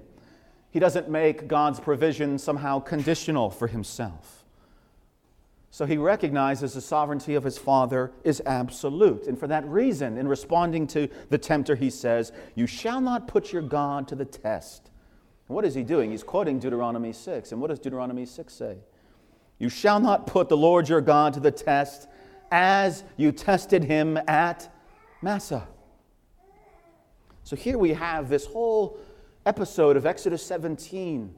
[0.70, 4.40] He doesn't make God's provision somehow conditional for himself.
[5.74, 9.26] So he recognizes the sovereignty of his Father is absolute.
[9.28, 13.54] And for that reason, in responding to the tempter, he says, You shall not put
[13.54, 14.92] your God to the test.
[15.48, 16.12] What is he doing?
[16.12, 17.54] He's quoting Deuteronomy 6.
[17.54, 18.78] And what does Deuteronomy 6 say?
[19.60, 22.10] You shall not put the Lord your God to the test
[22.52, 24.74] as you tested him at
[25.22, 25.68] Massah.
[27.44, 29.00] So here we have this whole
[29.46, 31.34] episode of Exodus 17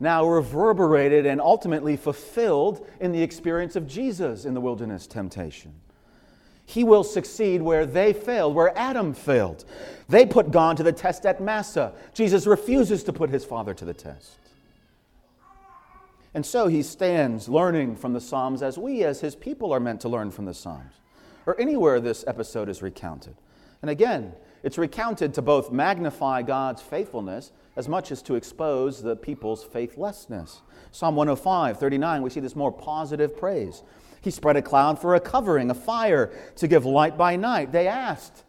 [0.00, 5.74] now reverberated and ultimately fulfilled in the experience of Jesus in the wilderness temptation.
[6.64, 9.64] He will succeed where they failed, where Adam failed.
[10.08, 11.92] They put God to the test at Massah.
[12.14, 14.38] Jesus refuses to put his Father to the test.
[16.34, 20.00] And so he stands learning from the Psalms as we, as his people, are meant
[20.00, 20.94] to learn from the Psalms,
[21.44, 23.34] or anywhere this episode is recounted.
[23.82, 29.16] And again, it's recounted to both magnify God's faithfulness as much as to expose the
[29.16, 30.62] people's faithlessness.
[30.90, 33.82] Psalm 105, 39, we see this more positive praise.
[34.20, 37.72] He spread a cloud for a covering, a fire to give light by night.
[37.72, 38.44] They asked,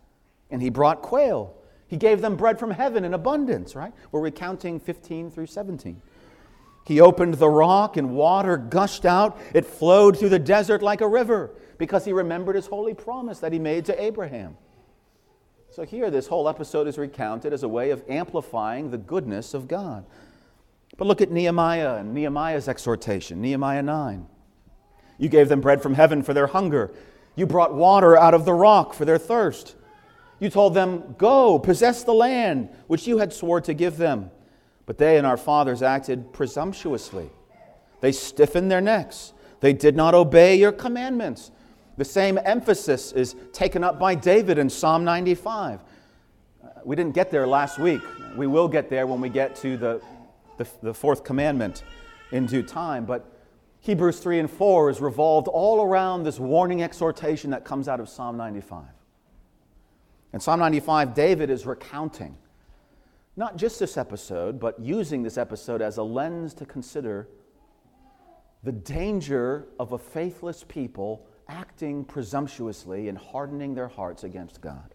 [0.52, 1.56] and he brought quail.
[1.88, 3.94] He gave them bread from heaven in abundance, right?
[4.12, 6.02] We're recounting 15 through 17.
[6.86, 9.40] He opened the rock and water gushed out.
[9.54, 13.54] It flowed through the desert like a river because he remembered his holy promise that
[13.54, 14.58] he made to Abraham.
[15.74, 19.68] So here, this whole episode is recounted as a way of amplifying the goodness of
[19.68, 20.06] God.
[20.98, 24.28] But look at Nehemiah and Nehemiah's exhortation, Nehemiah 9.
[25.18, 26.94] You gave them bread from heaven for their hunger.
[27.36, 29.76] You brought water out of the rock for their thirst.
[30.40, 34.30] You told them, Go, possess the land which you had swore to give them.
[34.86, 37.32] But they and our fathers acted presumptuously.
[38.00, 39.34] They stiffened their necks.
[39.60, 41.50] They did not obey your commandments.
[41.98, 45.80] The same emphasis is taken up by David in Psalm 95.
[46.64, 48.02] Uh, we didn't get there last week.
[48.36, 50.02] We will get there when we get to the,
[50.58, 51.84] the, the fourth commandment
[52.32, 53.06] in due time.
[53.06, 53.26] But
[53.82, 58.10] Hebrews 3 and 4 is revolved all around this warning exhortation that comes out of
[58.10, 58.86] Psalm 95.
[60.34, 62.36] In Psalm 95, David is recounting
[63.36, 67.28] not just this episode, but using this episode as a lens to consider
[68.64, 74.94] the danger of a faithless people acting presumptuously and hardening their hearts against God.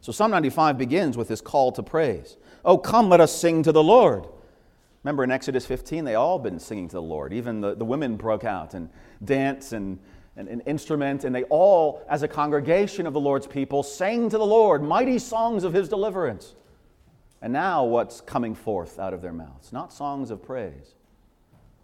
[0.00, 2.36] So Psalm 95 begins with this call to praise.
[2.64, 4.26] Oh, come, let us sing to the Lord.
[5.02, 7.32] Remember in Exodus 15, they all been singing to the Lord.
[7.32, 8.90] Even the, the women broke out and
[9.24, 9.98] dance and,
[10.36, 14.38] and an instrument, and they all, as a congregation of the Lord's people, sang to
[14.38, 16.54] the Lord mighty songs of his deliverance.
[17.40, 19.72] And now what's coming forth out of their mouths?
[19.72, 20.94] Not songs of praise.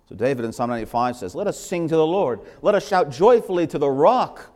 [0.08, 2.40] So David in Psalm 95 says, Let us sing to the Lord.
[2.62, 4.52] Let us shout joyfully to the rock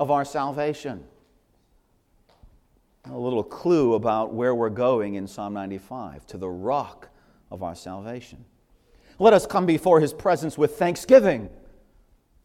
[0.00, 1.04] of our salvation.
[3.10, 7.10] A little clue about where we're going in Psalm 95 to the rock
[7.50, 8.44] of our salvation.
[9.18, 11.50] Let us come before his presence with thanksgiving,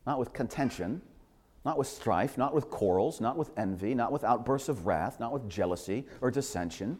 [0.05, 1.01] not with contention,
[1.63, 5.31] not with strife, not with quarrels, not with envy, not with outbursts of wrath, not
[5.31, 6.97] with jealousy or dissension.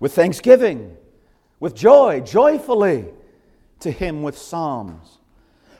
[0.00, 0.96] With thanksgiving,
[1.60, 3.06] with joy, joyfully
[3.80, 5.18] to him with psalms.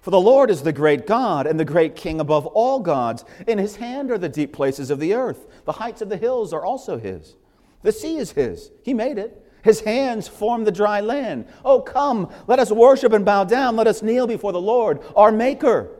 [0.01, 3.25] For the Lord is the great God and the great King above all gods.
[3.47, 5.47] In his hand are the deep places of the earth.
[5.65, 7.37] The heights of the hills are also his.
[7.83, 8.71] The sea is his.
[8.83, 9.45] He made it.
[9.63, 11.47] His hands formed the dry land.
[11.65, 13.77] Oh, come, let us worship and bow down.
[13.77, 15.91] Let us kneel before the Lord, our Maker.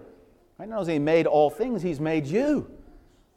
[0.59, 2.71] I know He made all things, He's made you.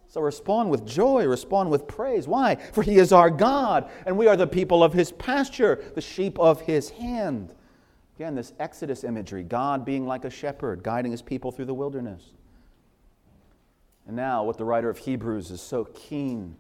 [0.07, 2.28] So respond with joy, respond with praise.
[2.28, 2.55] Why?
[2.55, 6.38] For He is our God, and we are the people of His pasture, the sheep
[6.39, 7.53] of His hand.
[8.22, 12.22] Again, this Exodus imagery God being like a shepherd, guiding his people through the wilderness.
[14.05, 16.55] And now, what the writer of Hebrews is so keen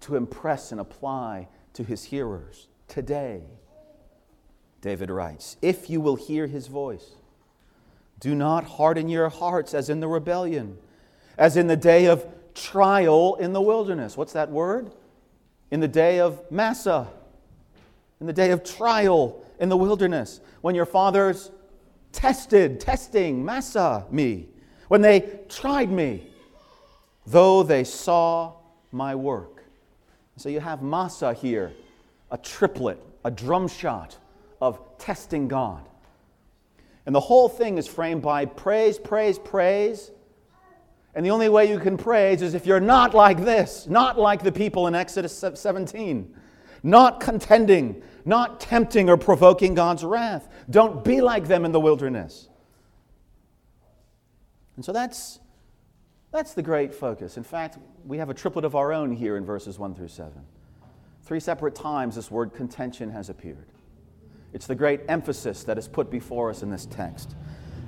[0.00, 3.40] to impress and apply to his hearers today.
[4.82, 7.12] David writes, If you will hear his voice,
[8.20, 10.76] do not harden your hearts as in the rebellion,
[11.38, 14.18] as in the day of trial in the wilderness.
[14.18, 14.92] What's that word?
[15.70, 17.08] In the day of Massah,
[18.20, 21.52] in the day of trial in the wilderness, when your fathers
[22.10, 24.48] tested, testing, massa me,
[24.88, 26.26] when they tried me,
[27.24, 28.52] though they saw
[28.90, 29.62] my work.
[30.36, 31.72] So you have Massah here,
[32.32, 34.18] a triplet, a drum shot
[34.60, 35.88] of testing God.
[37.06, 40.10] And the whole thing is framed by praise, praise, praise.
[41.14, 44.42] And the only way you can praise is if you're not like this, not like
[44.42, 46.34] the people in Exodus 17,
[46.82, 50.48] not contending, not tempting or provoking God's wrath.
[50.68, 52.48] Don't be like them in the wilderness.
[54.74, 55.38] And so that's,
[56.32, 57.36] that's the great focus.
[57.36, 60.32] In fact, we have a triplet of our own here in verses 1 through 7.
[61.22, 63.66] Three separate times this word contention has appeared.
[64.52, 67.34] It's the great emphasis that is put before us in this text,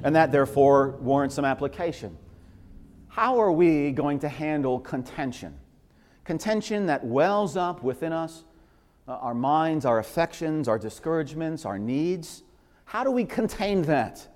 [0.03, 2.17] and that therefore warrants some application.
[3.09, 5.59] How are we going to handle contention?
[6.25, 8.45] Contention that wells up within us,
[9.09, 12.43] uh, our minds, our affections, our discouragements, our needs.
[12.85, 14.27] How do we contain that?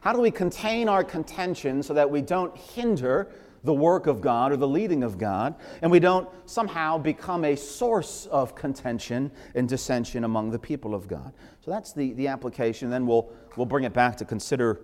[0.00, 3.28] How do we contain our contention so that we don't hinder
[3.62, 7.56] the work of God or the leading of God, and we don't somehow become a
[7.56, 11.32] source of contention and dissension among the people of God.
[11.60, 12.88] So that's the, the application.
[12.88, 14.80] Then we'll, we'll bring it back to consider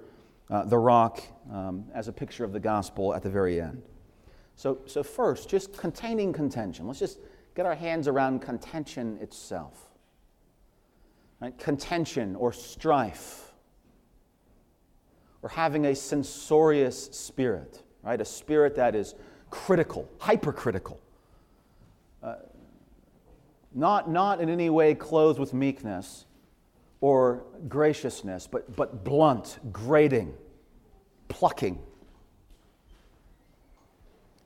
[0.51, 3.83] uh, the rock um, as a picture of the gospel at the very end.
[4.57, 6.87] So, so, first, just containing contention.
[6.87, 7.19] Let's just
[7.55, 9.91] get our hands around contention itself.
[11.41, 11.57] Right?
[11.59, 13.53] Contention or strife,
[15.43, 18.21] or having a censorious spirit right?
[18.21, 19.15] A spirit that is
[19.51, 21.01] critical, hypercritical.
[22.23, 22.37] Uh,
[23.75, 26.27] not, not in any way clothed with meekness
[27.01, 30.35] or graciousness, but, but blunt, grating,
[31.29, 31.79] plucking,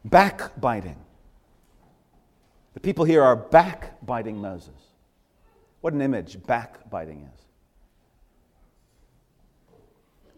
[0.05, 0.97] backbiting.
[2.87, 4.81] People here are backbiting Moses.
[5.81, 7.41] What an image backbiting is.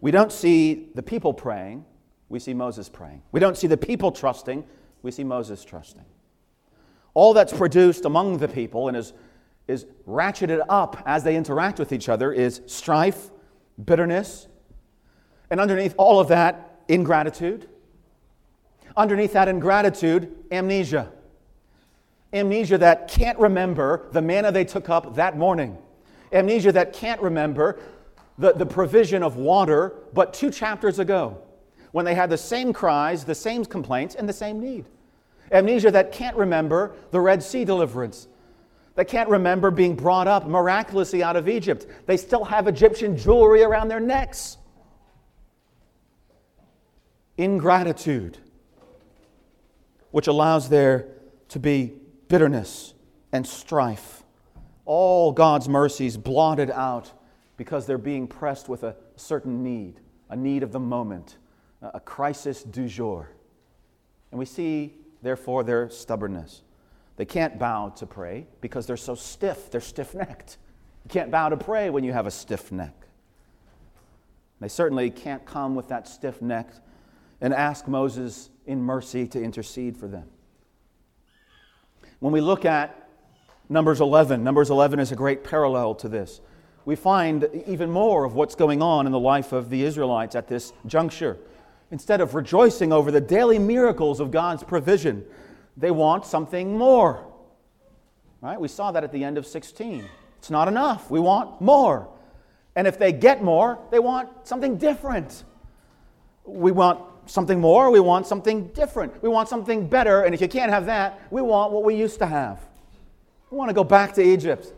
[0.01, 1.85] We don't see the people praying,
[2.27, 3.21] we see Moses praying.
[3.31, 4.65] We don't see the people trusting,
[5.03, 6.05] we see Moses trusting.
[7.13, 9.13] All that's produced among the people and is,
[9.67, 13.29] is ratcheted up as they interact with each other is strife,
[13.85, 14.47] bitterness,
[15.51, 17.69] and underneath all of that, ingratitude.
[18.97, 21.11] Underneath that ingratitude, amnesia.
[22.33, 25.77] Amnesia that can't remember the manna they took up that morning.
[26.31, 27.79] Amnesia that can't remember
[28.37, 31.41] the, the provision of water but two chapters ago
[31.91, 34.85] when they had the same cries, the same complaints, and the same need.
[35.51, 38.27] Amnesia that can't remember the Red Sea deliverance,
[38.95, 41.87] that can't remember being brought up miraculously out of Egypt.
[42.05, 44.57] They still have Egyptian jewelry around their necks.
[47.37, 48.37] Ingratitude,
[50.11, 51.07] which allows there
[51.47, 51.93] to be
[52.29, 52.93] bitterness
[53.33, 54.23] and strife.
[54.85, 57.11] All God's mercies blotted out
[57.57, 59.99] because they're being pressed with a certain need,
[60.29, 61.37] a need of the moment
[61.81, 63.29] a crisis du jour.
[64.31, 66.61] And we see, therefore, their stubbornness.
[67.15, 70.57] They can't bow to pray because they're so stiff, they're stiff necked.
[71.05, 72.93] You can't bow to pray when you have a stiff neck.
[74.59, 76.69] They certainly can't come with that stiff neck
[77.41, 80.27] and ask Moses in mercy to intercede for them.
[82.19, 83.07] When we look at
[83.69, 86.41] Numbers 11, Numbers 11 is a great parallel to this.
[86.83, 90.47] We find even more of what's going on in the life of the Israelites at
[90.47, 91.37] this juncture.
[91.91, 95.23] Instead of rejoicing over the daily miracles of God's provision,
[95.77, 97.25] they want something more.
[98.41, 98.59] Right?
[98.59, 100.05] We saw that at the end of 16.
[100.39, 101.09] It's not enough.
[101.09, 102.09] We want more.
[102.75, 105.43] And if they get more, they want something different.
[106.45, 109.21] We want something more, we want something different.
[109.21, 112.19] We want something better, and if you can't have that, we want what we used
[112.19, 112.59] to have.
[113.51, 114.73] We want to go back to Egypt.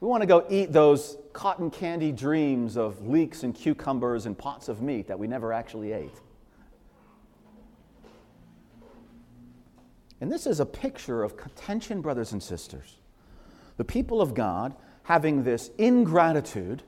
[0.00, 4.68] We want to go eat those cotton candy dreams of leeks and cucumbers and pots
[4.68, 6.20] of meat that we never actually ate.
[10.20, 12.96] And this is a picture of contention, brothers and sisters.
[13.76, 16.82] The people of God having this ingratitude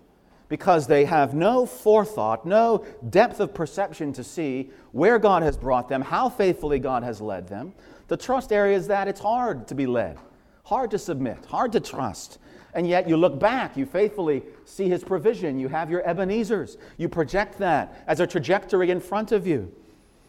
[0.49, 5.89] because they have no forethought, no depth of perception to see where God has brought
[5.89, 7.73] them, how faithfully God has led them.
[8.09, 10.19] The trust area is that it's hard to be led,
[10.65, 12.39] hard to submit, hard to trust
[12.77, 15.59] And yet you look back, you faithfully see his provision.
[15.59, 16.77] You have your Ebenezer's.
[16.99, 19.73] You project that as a trajectory in front of you.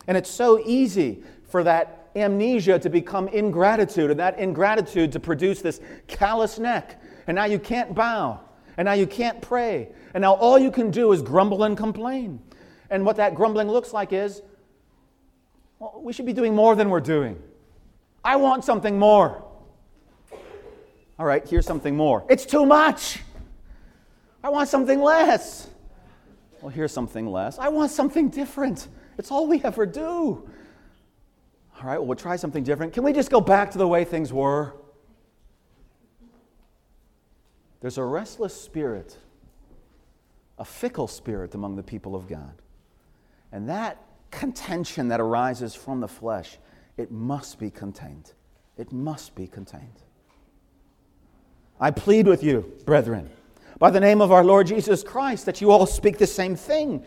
[0.07, 5.61] And it's so easy for that amnesia to become ingratitude, and that ingratitude to produce
[5.61, 7.01] this callous neck.
[7.27, 8.39] And now you can't bow,
[8.77, 12.41] and now you can't pray, and now all you can do is grumble and complain.
[12.89, 14.41] And what that grumbling looks like is,
[15.79, 17.41] well, we should be doing more than we're doing.
[18.23, 19.43] I want something more.
[21.19, 22.25] All right, here's something more.
[22.29, 23.19] It's too much.
[24.43, 25.67] I want something less.
[26.61, 27.59] Well, here's something less.
[27.59, 28.87] I want something different.
[29.17, 30.49] It's all we ever do.
[31.79, 32.93] All right, well, we'll try something different.
[32.93, 34.73] Can we just go back to the way things were?
[37.81, 39.17] There's a restless spirit,
[40.57, 42.61] a fickle spirit among the people of God.
[43.51, 44.01] And that
[44.31, 46.57] contention that arises from the flesh,
[46.97, 48.33] it must be contained.
[48.77, 50.01] It must be contained.
[51.79, 53.29] I plead with you, brethren,
[53.79, 57.03] by the name of our Lord Jesus Christ, that you all speak the same thing,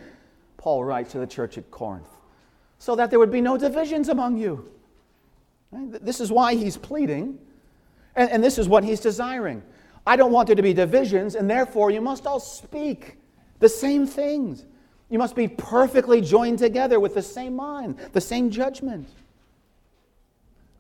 [0.56, 2.08] Paul writes to the church at Corinth,
[2.78, 4.70] so that there would be no divisions among you.
[5.72, 7.38] This is why he's pleading,
[8.14, 9.62] and, this is what he's desiring.
[10.06, 13.18] I don't want there to be divisions, and therefore you must all speak
[13.60, 14.64] the same things.
[15.08, 19.08] You must be perfectly joined together with the same mind, the same judgment.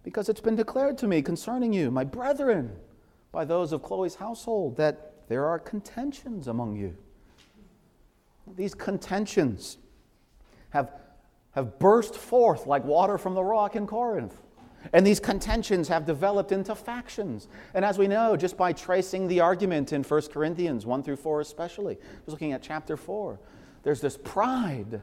[0.02, 2.76] Because it's been declared to me concerning you, my brethren
[3.32, 6.96] by those of Chloe's household that there are contentions among you.
[8.56, 9.78] These contentions
[10.70, 10.90] have,
[11.52, 14.36] have burst forth like water from the rock in Corinth.
[14.92, 17.48] And these contentions have developed into factions.
[17.74, 21.40] And as we know, just by tracing the argument in 1 Corinthians 1 through 4,
[21.40, 23.38] especially, was looking at chapter 4,
[23.82, 25.02] there's this pride.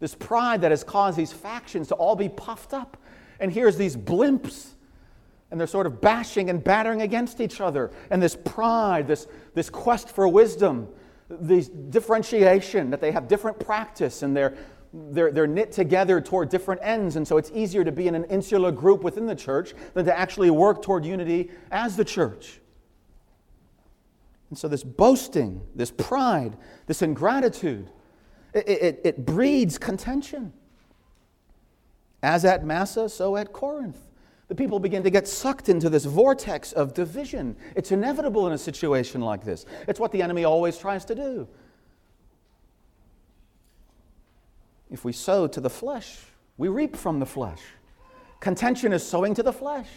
[0.00, 2.96] This pride that has caused these factions to all be puffed up.
[3.40, 4.72] And here's these blimps
[5.52, 7.90] and they're sort of bashing and battering against each other.
[8.10, 10.88] And this pride, this, this quest for wisdom,
[11.28, 14.56] this differentiation, that they have different practice and they're,
[14.92, 17.16] they're, they're knit together toward different ends.
[17.16, 20.16] And so it's easier to be in an insular group within the church than to
[20.16, 22.60] actually work toward unity as the church.
[24.50, 27.88] And so this boasting, this pride, this ingratitude,
[28.52, 30.52] it, it, it breeds contention.
[32.22, 33.98] As at Massah, so at Corinth
[34.52, 37.56] the people begin to get sucked into this vortex of division.
[37.74, 39.64] It's inevitable in a situation like this.
[39.88, 41.48] It's what the enemy always tries to do.
[44.92, 46.18] If we sow to the flesh,
[46.58, 47.60] we reap from the flesh.
[48.40, 49.88] Contention is sowing to the flesh.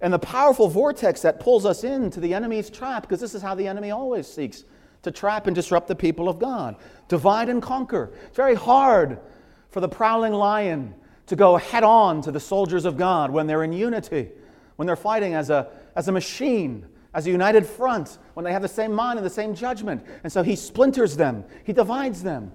[0.00, 3.54] And the powerful vortex that pulls us into the enemy's trap, because this is how
[3.54, 4.64] the enemy always seeks
[5.02, 6.76] to trap and disrupt the people of God
[7.08, 8.12] divide and conquer.
[8.26, 9.20] It's very hard
[9.68, 10.94] for the prowling lion
[11.26, 14.30] to go head on to the soldiers of God when they're in unity,
[14.76, 18.62] when they're fighting as a, as a machine, as a united front, when they have
[18.62, 20.04] the same mind and the same judgment.
[20.24, 22.52] And so he splinters them, he divides them.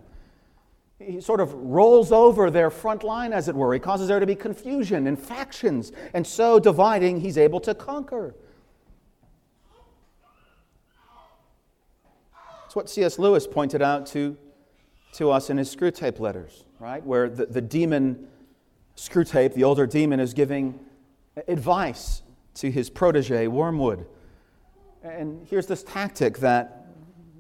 [1.06, 3.74] He sort of rolls over their front line, as it were.
[3.74, 5.92] He causes there to be confusion and factions.
[6.14, 8.36] And so, dividing, he's able to conquer.
[12.66, 13.20] It's what C.S.
[13.20, 14.38] Lewis pointed out to,
[15.14, 17.06] to us in his Screwtape letters, right?
[17.06, 18.28] Where the, the demon
[18.96, 20.80] Screwtape, the older demon, is giving
[21.48, 22.22] advice
[22.56, 24.06] to his protege, Wormwood.
[25.04, 26.88] And here's this tactic that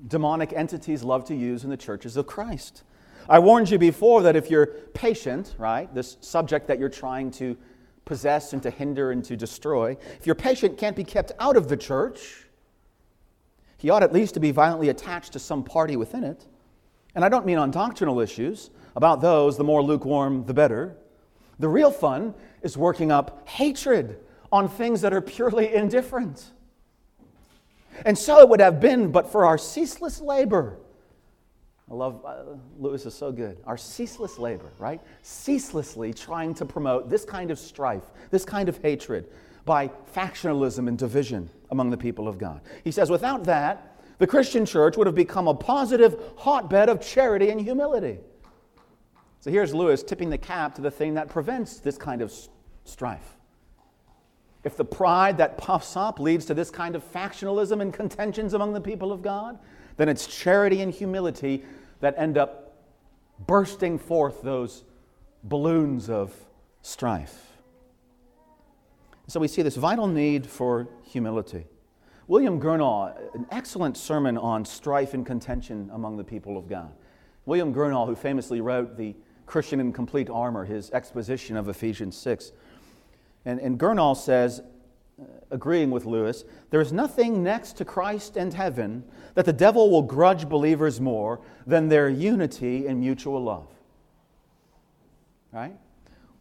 [0.07, 2.83] demonic entities love to use in the churches of Christ.
[3.29, 7.57] I warned you before that if you're patient, right, this subject that you're trying to
[8.05, 11.67] possess and to hinder and to destroy, if your patient can't be kept out of
[11.67, 12.45] the church,
[13.77, 16.45] he ought at least to be violently attached to some party within it.
[17.15, 18.69] And I don't mean on doctrinal issues.
[18.95, 20.97] About those, the more lukewarm, the better.
[21.59, 24.19] The real fun is working up hatred
[24.51, 26.51] on things that are purely indifferent.
[28.05, 30.77] And so it would have been, but for our ceaseless labor.
[31.91, 32.43] I love, uh,
[32.79, 33.57] Lewis is so good.
[33.65, 35.01] Our ceaseless labor, right?
[35.23, 39.27] Ceaselessly trying to promote this kind of strife, this kind of hatred
[39.65, 42.61] by factionalism and division among the people of God.
[42.85, 47.49] He says, without that, the Christian church would have become a positive hotbed of charity
[47.49, 48.19] and humility.
[49.41, 52.31] So here's Lewis tipping the cap to the thing that prevents this kind of
[52.85, 53.35] strife.
[54.63, 58.71] If the pride that puffs up leads to this kind of factionalism and contentions among
[58.71, 59.59] the people of God,
[59.97, 61.63] then it's charity and humility
[62.01, 62.73] that end up
[63.47, 64.83] bursting forth those
[65.43, 66.33] balloons of
[66.81, 67.47] strife.
[69.27, 71.65] So we see this vital need for humility.
[72.27, 76.91] William Gurnall, an excellent sermon on strife and contention among the people of God.
[77.45, 82.51] William Gurnall, who famously wrote the Christian in Complete Armor, his exposition of Ephesians 6.
[83.45, 84.61] And, and Gurnall says
[85.49, 89.03] agreeing with Lewis, there is nothing next to Christ and heaven
[89.35, 93.67] that the devil will grudge believers more than their unity in mutual love.
[95.51, 95.75] Right?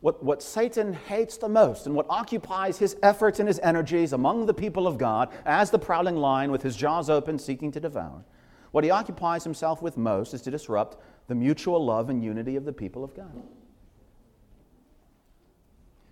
[0.01, 4.47] What, what Satan hates the most and what occupies his efforts and his energies among
[4.47, 8.25] the people of God as the prowling lion with his jaws open seeking to devour,
[8.71, 12.65] what he occupies himself with most is to disrupt the mutual love and unity of
[12.65, 13.43] the people of God.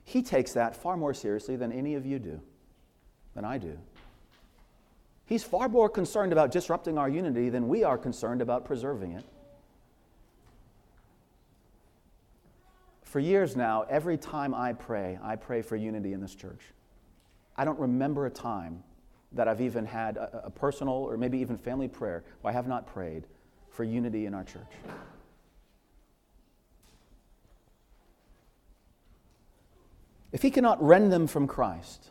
[0.05, 2.41] He takes that far more seriously than any of you do,
[3.35, 3.79] than I do.
[5.27, 9.25] He's far more concerned about disrupting our unity than we are concerned about preserving it.
[13.03, 16.61] For years now, every time I pray, I pray for unity in this church.
[17.57, 18.83] I don't remember a time
[19.33, 22.67] that I've even had a, a personal or maybe even family prayer where I have
[22.67, 23.25] not prayed
[23.71, 24.73] for unity in our church.
[30.33, 32.11] If he cannot rend them from Christ,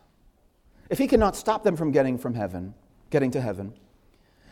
[0.89, 2.73] if he cannot stop them from getting from heaven,
[3.09, 3.73] getting to heaven,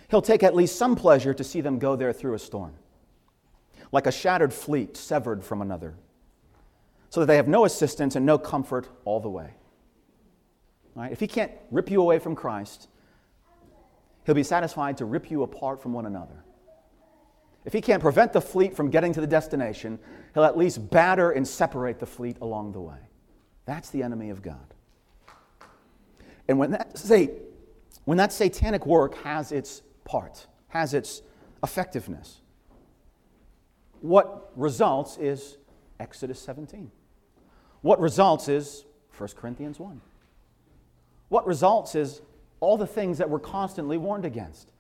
[0.10, 2.74] he'll take at least some pleasure to see them go there through a storm,
[3.92, 5.96] like a shattered fleet severed from another,
[7.10, 9.52] so that they have no assistance and no comfort all the way.
[10.98, 12.88] If he can't rip you away from Christ,
[14.26, 16.44] he'll be satisfied to rip you apart from one another.
[17.66, 19.98] If he can't prevent the fleet from getting to the destination,
[20.36, 23.00] he'll at least batter and separate the fleet along the way.
[23.66, 24.75] That's the enemy of God.
[26.48, 27.32] And when that, say,
[28.06, 31.22] when that satanic work has its part, has its
[31.64, 32.42] effectiveness,
[34.02, 35.58] what results is
[36.00, 36.92] Exodus 17.
[37.82, 38.86] What results is
[39.18, 40.02] 1 Corinthians 1.
[41.30, 42.22] What results is
[42.60, 44.72] all the things that we're constantly warned against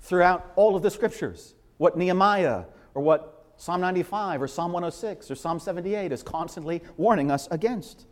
[0.00, 1.54] throughout all of the scriptures.
[1.78, 7.30] What Nehemiah or what Psalm 95 or Psalm 106 or Psalm 78 is constantly warning
[7.30, 8.06] us against.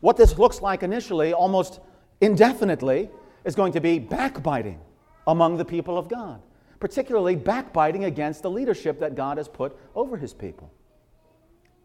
[0.00, 1.80] What this looks like initially, almost
[2.20, 3.10] indefinitely,
[3.44, 4.80] is going to be backbiting
[5.26, 6.42] among the people of God,
[6.80, 10.72] particularly backbiting against the leadership that God has put over his people.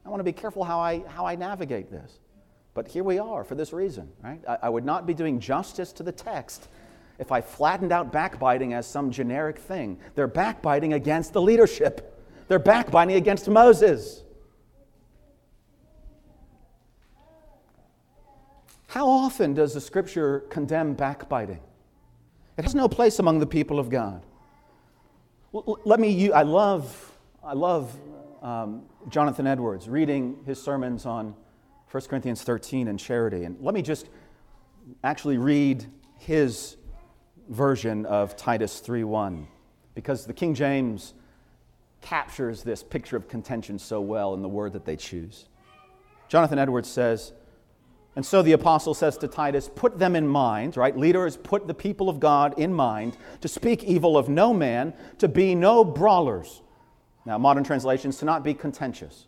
[0.06, 2.20] I want to be careful how I, how I navigate this.
[2.74, 4.42] But here we are for this reason, right?
[4.48, 6.70] I, I would not be doing justice to the text
[7.20, 10.00] if I flattened out backbiting as some generic thing.
[10.16, 14.24] They're backbiting against the leadership, they're backbiting against Moses.
[18.92, 21.62] How often does the scripture condemn backbiting?
[22.58, 24.26] It has no place among the people of God.
[25.54, 27.96] Let me, I love, I love
[28.42, 31.34] um, Jonathan Edwards reading his sermons on
[31.90, 33.46] 1 Corinthians 13 and charity.
[33.46, 34.10] And let me just
[35.06, 35.86] actually read
[36.18, 36.76] his
[37.48, 39.46] version of Titus 3:1
[39.96, 41.14] because the King James
[42.02, 45.48] captures this picture of contention so well in the word that they choose.
[46.28, 47.32] Jonathan Edwards says,
[48.16, 50.96] and so the apostle says to Titus, put them in mind, right?
[50.98, 55.30] Leaders put the people of God in mind to speak evil of no man, to
[55.30, 56.62] be no brawlers.
[57.26, 59.28] Now, modern translations, to not be contentious,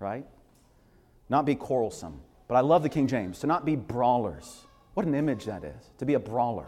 [0.00, 0.26] right?
[1.28, 2.20] Not be quarrelsome.
[2.48, 4.66] But I love the King James, to not be brawlers.
[4.94, 6.66] What an image that is, to be a brawler.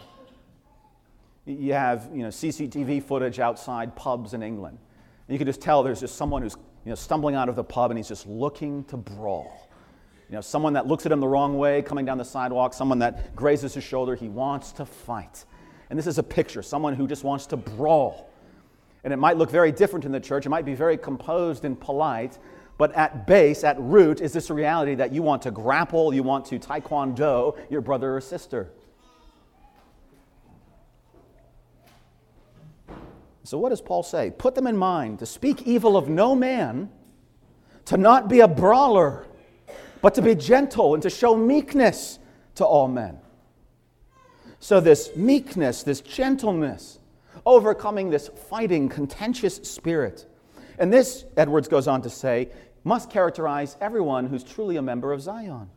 [1.47, 4.79] You have you know, CCTV footage outside pubs in England.
[5.27, 7.65] And you can just tell there's just someone who's you know, stumbling out of the
[7.65, 9.66] pub and he's just looking to brawl.
[10.29, 12.99] You know, someone that looks at him the wrong way coming down the sidewalk, someone
[12.99, 15.45] that grazes his shoulder, he wants to fight.
[15.89, 18.29] And this is a picture, someone who just wants to brawl.
[19.05, 21.79] And it might look very different in the church, it might be very composed and
[21.79, 22.39] polite,
[22.77, 26.45] but at base, at root, is this reality that you want to grapple, you want
[26.47, 28.71] to taekwondo your brother or sister.
[33.45, 34.33] So, what does Paul say?
[34.37, 36.91] Put them in mind to speak evil of no man,
[37.85, 39.25] to not be a brawler
[40.03, 42.19] but to be gentle and to show meekness
[42.57, 43.19] to all men.
[44.59, 46.99] So, this meekness, this gentleness,
[47.45, 50.27] overcoming this fighting, contentious spirit.
[50.79, 52.51] And this, Edwards goes on to say,
[52.85, 55.69] must characterize everyone who's truly a member of Zion.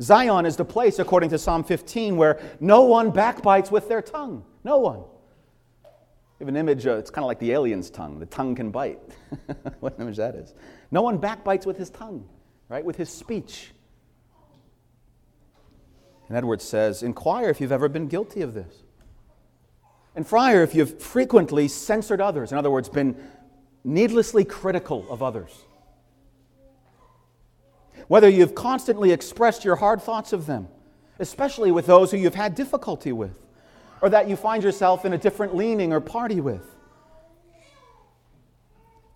[0.00, 4.44] Zion is the place, according to Psalm 15, where no one backbites with their tongue.
[4.62, 4.98] No one.
[4.98, 8.18] You have an image, uh, it's kind of like the alien's tongue.
[8.18, 9.00] The tongue can bite.
[9.80, 10.54] what an image that is.
[10.90, 12.28] No one backbites with his tongue
[12.68, 13.72] right, with his speech.
[16.28, 18.82] And Edwards says, Inquire if you've ever been guilty of this.
[20.14, 23.16] And Friar, if you've frequently censored others, in other words, been
[23.84, 25.52] needlessly critical of others.
[28.08, 30.68] Whether you've constantly expressed your hard thoughts of them,
[31.18, 33.38] especially with those who you've had difficulty with,
[34.00, 36.74] or that you find yourself in a different leaning or party with.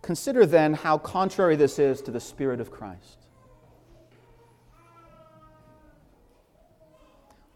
[0.03, 3.20] Consider then how contrary this is to the Spirit of Christ.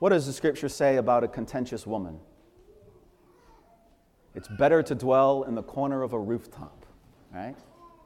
[0.05, 2.19] What does the scripture say about a contentious woman?
[4.35, 6.85] It's better to dwell in the corner of a rooftop,
[7.33, 7.57] right?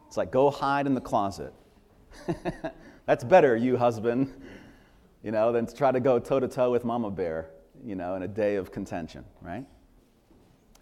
[0.06, 1.52] It's like go hide in the closet.
[3.06, 4.32] That's better, you husband,
[5.24, 7.50] you know, than to try to go toe to toe with Mama Bear,
[7.84, 9.66] you know, in a day of contention, right?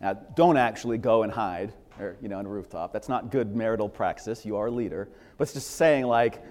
[0.03, 2.93] Now, don't actually go and hide, or, you know, in a rooftop.
[2.93, 4.45] That's not good marital praxis.
[4.45, 5.09] You are a leader.
[5.39, 6.43] But it's just saying, like,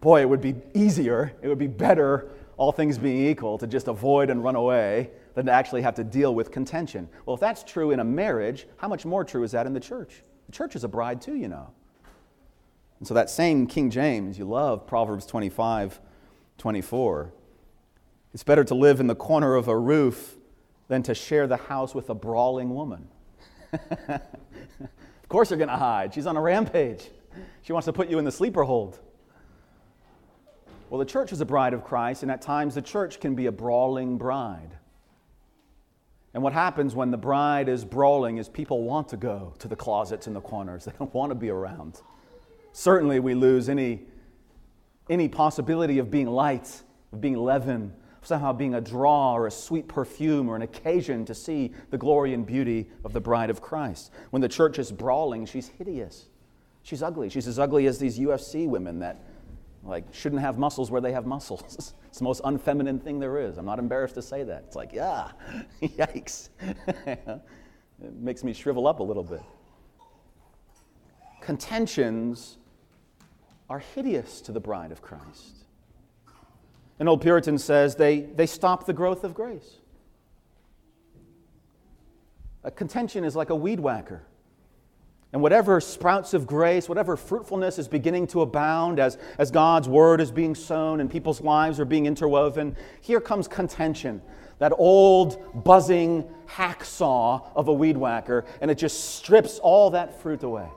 [0.00, 3.88] boy, it would be easier, it would be better, all things being equal, to just
[3.88, 7.08] avoid and run away than to actually have to deal with contention.
[7.24, 9.80] Well, if that's true in a marriage, how much more true is that in the
[9.80, 10.22] church?
[10.46, 11.70] The church is a bride too, you know.
[12.98, 16.00] And so that same King James, you love Proverbs 25,
[16.58, 17.32] 24.
[18.34, 20.36] It's better to live in the corner of a roof
[20.88, 23.08] than to share the house with a brawling woman.
[23.72, 26.12] of course, you're going to hide.
[26.12, 27.08] She's on a rampage.
[27.62, 28.98] She wants to put you in the sleeper hold.
[30.90, 33.46] Well, the church is a bride of Christ, and at times the church can be
[33.46, 34.78] a brawling bride.
[36.32, 39.76] And what happens when the bride is brawling is people want to go to the
[39.76, 40.84] closets in the corners.
[40.86, 42.00] They don't want to be around.
[42.72, 44.06] Certainly, we lose any,
[45.10, 46.82] any possibility of being light,
[47.12, 51.24] of being leaven, of somehow being a draw or a sweet perfume or an occasion
[51.26, 54.10] to see the glory and beauty of the bride of Christ.
[54.30, 56.28] When the church is brawling, she's hideous.
[56.82, 57.28] She's ugly.
[57.28, 59.20] She's as ugly as these UFC women that
[59.88, 61.94] like shouldn't have muscles where they have muscles.
[62.06, 63.56] it's the most unfeminine thing there is.
[63.56, 64.64] I'm not embarrassed to say that.
[64.66, 65.30] It's like, yeah,
[65.82, 66.50] yikes.
[67.06, 67.40] it
[68.14, 69.42] makes me shrivel up a little bit.
[71.40, 72.58] Contentions
[73.70, 75.64] are hideous to the bride of Christ.
[76.98, 79.76] An old Puritan says they, they stop the growth of grace.
[82.64, 84.22] A contention is like a weed whacker.
[85.32, 90.20] And whatever sprouts of grace, whatever fruitfulness is beginning to abound as, as God's word
[90.20, 94.22] is being sown and people's lives are being interwoven, here comes contention,
[94.58, 100.42] that old buzzing hacksaw of a weed whacker, and it just strips all that fruit
[100.42, 100.68] away.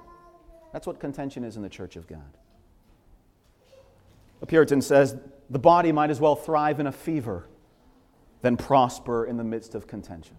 [0.74, 2.38] That's what contention is in the church of God.
[4.42, 5.16] A Puritan says
[5.50, 7.48] the body might as well thrive in a fever
[8.42, 10.36] than prosper in the midst of contention.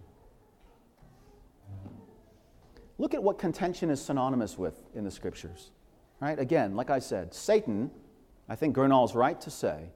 [3.03, 5.73] Look at what contention is synonymous with in the scriptures.
[6.21, 6.39] Right?
[6.39, 7.91] Again, like I said, Satan,
[8.49, 9.91] I think is right to say,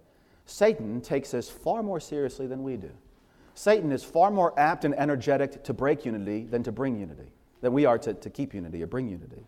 [0.45, 2.91] Satan takes us far more seriously than we do.
[3.55, 7.31] Satan is far more apt and energetic to break unity than to bring unity,
[7.61, 9.47] than we are to, to keep unity or bring unity.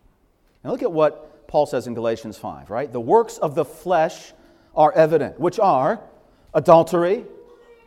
[0.63, 2.89] And look at what Paul says in Galatians 5, right?
[2.89, 4.31] The works of the flesh
[4.73, 5.99] are evident, which are
[6.53, 7.25] adultery,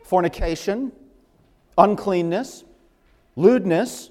[0.04, 0.92] fornication,
[1.78, 2.62] uncleanness,
[3.36, 4.10] lewdness,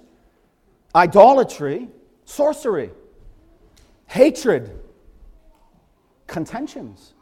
[0.96, 1.89] idolatry,
[2.26, 2.92] sorcery,
[4.08, 4.80] hatred,
[6.28, 7.14] contentions,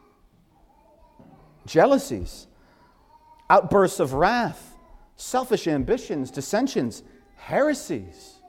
[1.66, 2.46] jealousies,
[3.48, 4.76] outbursts of wrath,
[5.16, 7.02] selfish ambitions, dissensions,
[7.36, 8.40] heresies.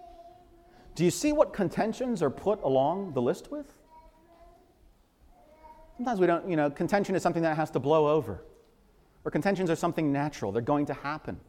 [0.95, 3.65] Do you see what contentions are put along the list with?
[5.97, 8.43] Sometimes we don't, you know, contention is something that has to blow over.
[9.23, 11.39] Or contentions are something natural, they're going to happen.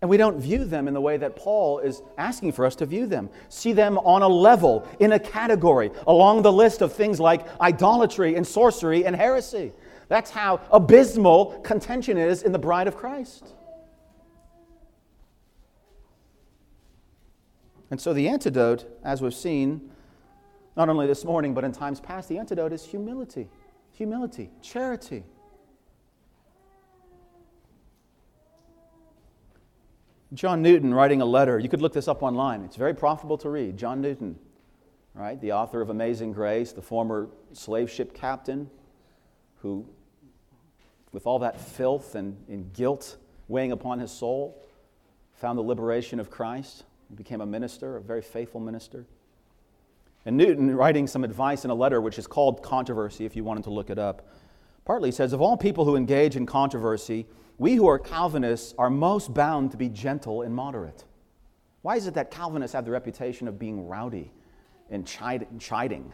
[0.00, 2.86] And we don't view them in the way that Paul is asking for us to
[2.86, 3.30] view them.
[3.48, 8.36] See them on a level, in a category, along the list of things like idolatry
[8.36, 9.72] and sorcery and heresy.
[10.08, 13.54] That's how abysmal contention is in the bride of Christ.
[17.90, 19.90] And so the antidote, as we've seen,
[20.76, 23.48] not only this morning, but in times past, the antidote is humility
[23.98, 25.24] humility, charity.
[30.34, 32.62] John Newton writing a letter, you could look this up online.
[32.62, 33.78] It's very profitable to read.
[33.78, 34.38] John Newton,
[35.14, 35.40] right?
[35.40, 38.70] The author of Amazing Grace, the former slave ship captain
[39.60, 39.86] who,
[41.12, 43.16] with all that filth and, and guilt
[43.48, 44.62] weighing upon his soul,
[45.32, 49.06] found the liberation of Christ, became a minister, a very faithful minister.
[50.26, 53.64] And Newton, writing some advice in a letter which is called Controversy, if you wanted
[53.64, 54.28] to look it up,
[54.84, 57.26] partly says Of all people who engage in controversy,
[57.58, 61.04] we who are Calvinists are most bound to be gentle and moderate.
[61.82, 64.32] Why is it that Calvinists have the reputation of being rowdy
[64.90, 66.12] and chiding?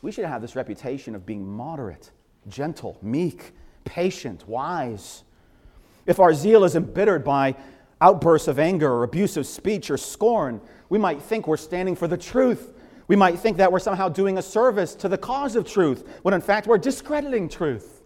[0.00, 2.10] We should have this reputation of being moderate,
[2.48, 3.52] gentle, meek,
[3.84, 5.24] patient, wise.
[6.06, 7.56] If our zeal is embittered by
[8.00, 12.16] outbursts of anger or abusive speech or scorn, we might think we're standing for the
[12.16, 12.72] truth
[13.08, 16.34] we might think that we're somehow doing a service to the cause of truth, when
[16.34, 17.97] in fact we're discrediting truth.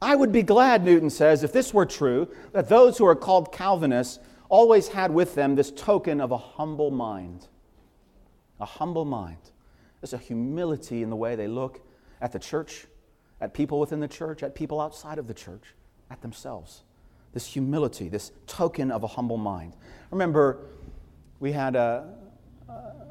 [0.00, 3.52] I would be glad, Newton says, if this were true, that those who are called
[3.52, 4.18] Calvinists
[4.48, 7.48] always had with them this token of a humble mind.
[8.60, 9.38] A humble mind.
[10.00, 11.80] There's a humility in the way they look
[12.20, 12.86] at the church,
[13.40, 15.74] at people within the church, at people outside of the church,
[16.10, 16.82] at themselves.
[17.36, 19.74] this humility, this token of a humble mind.
[20.10, 20.58] Remember,
[21.38, 22.08] we had a,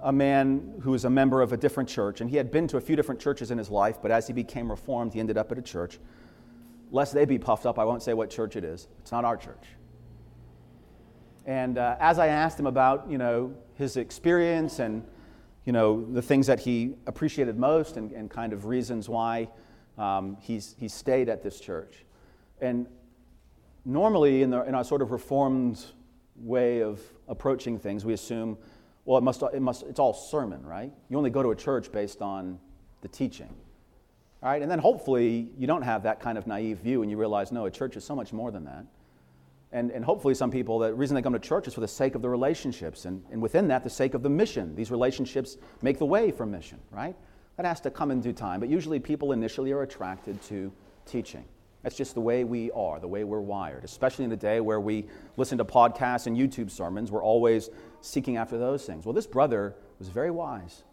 [0.02, 2.78] a man who was a member of a different church, and he had been to
[2.78, 5.52] a few different churches in his life, but as he became reformed, he ended up
[5.52, 6.00] at a church.
[6.96, 8.88] Lest they be puffed up, I won't say what church it is.
[9.00, 9.66] It's not our church.
[11.46, 15.04] And uh, as I asked him about, you know, his experience and,
[15.66, 19.50] you know, the things that he appreciated most and, and kind of reasons why
[19.98, 22.06] um, he's, he stayed at this church.
[22.62, 22.88] And
[23.84, 25.84] normally, in, the, in our sort of reformed
[26.38, 28.58] way of approaching things, we assume,
[29.04, 30.94] well, it must, it must, it's all sermon, right?
[31.10, 32.58] You only go to a church based on
[33.02, 33.54] the teaching.
[34.44, 34.62] All right?
[34.62, 37.66] And then hopefully you don't have that kind of naive view and you realize, no,
[37.66, 38.86] a church is so much more than that.
[39.72, 42.16] And, and hopefully some people, the reason they come to church is for the sake
[42.16, 43.06] of the relationships.
[43.06, 44.76] And, and within that, the sake of the mission.
[44.76, 47.16] These relationships make the way for mission, right?
[47.58, 48.60] That has to come in due time.
[48.60, 50.72] But usually people initially are attracted to
[51.06, 51.46] teaching.
[51.84, 53.84] That's just the way we are, the way we're wired.
[53.84, 55.06] Especially in a day where we
[55.38, 57.70] listen to podcasts and YouTube sermons, we're always
[58.02, 59.06] seeking after those things.
[59.06, 60.84] Well, this brother was very wise.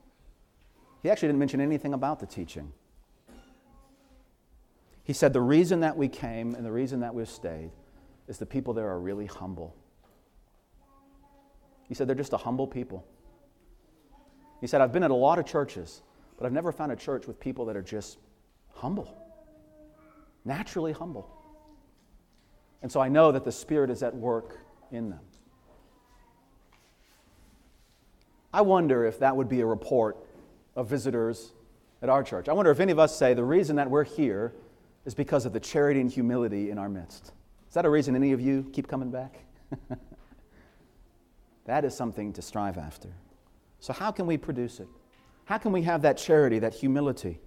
[1.02, 2.72] He actually didn't mention anything about the teaching.
[5.04, 7.70] He said, The reason that we came and the reason that we've stayed
[8.28, 9.76] is the people there are really humble.
[11.88, 13.06] He said, They're just a humble people.
[14.60, 16.02] He said, I've been at a lot of churches,
[16.38, 18.18] but I've never found a church with people that are just
[18.74, 19.22] humble
[20.44, 21.28] naturally humble.
[22.82, 24.58] And so I know that the Spirit is at work
[24.90, 25.20] in them.
[28.52, 30.18] I wonder if that would be a report
[30.76, 31.52] of visitors
[32.02, 32.48] at our church.
[32.48, 34.52] I wonder if any of us say the reason that we're here
[35.04, 37.32] is because of the charity and humility in our midst.
[37.68, 39.38] Is that a reason any of you keep coming back?
[41.64, 43.08] that is something to strive after.
[43.80, 44.88] So, how can we produce it?
[45.44, 47.40] How can we have that charity, that humility,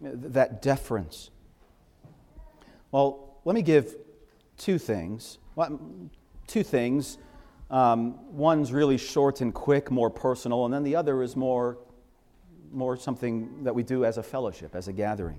[0.00, 1.30] that deference?
[2.90, 3.94] Well, let me give
[4.56, 5.38] two things.
[6.46, 7.18] Two things.
[7.70, 11.78] Um, one's really short and quick, more personal, and then the other is more,
[12.72, 15.38] more something that we do as a fellowship, as a gathering.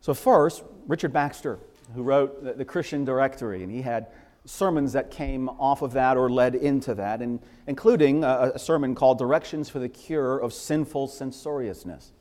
[0.00, 1.58] So, first, Richard Baxter,
[1.94, 4.08] who wrote the, the Christian Directory, and he had
[4.46, 8.94] sermons that came off of that or led into that, and including a, a, sermon
[8.94, 12.12] called Directions for the Cure of Sinful Censoriousness.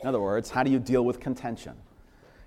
[0.00, 1.74] In other words, how do you deal with contention?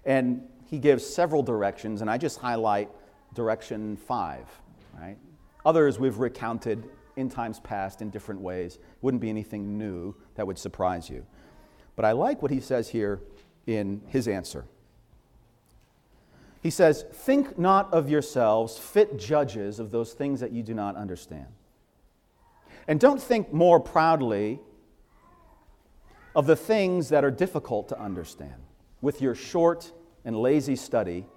[0.05, 2.89] And he gives several directions, and I just highlight
[3.33, 4.45] direction five,
[4.99, 5.17] right?
[5.65, 8.77] Others we've recounted in times past in different ways.
[9.01, 11.25] Wouldn't be anything new that would surprise you.
[11.95, 13.21] But I like what he says here
[13.65, 14.65] in his answer.
[16.65, 20.95] He says, Think not of yourselves fit judges of those things that you do not
[20.95, 21.45] understand.
[22.87, 24.59] And don't think more proudly
[26.35, 28.55] of the things that are difficult to understand
[28.99, 29.91] with your short
[30.25, 31.27] and lazy study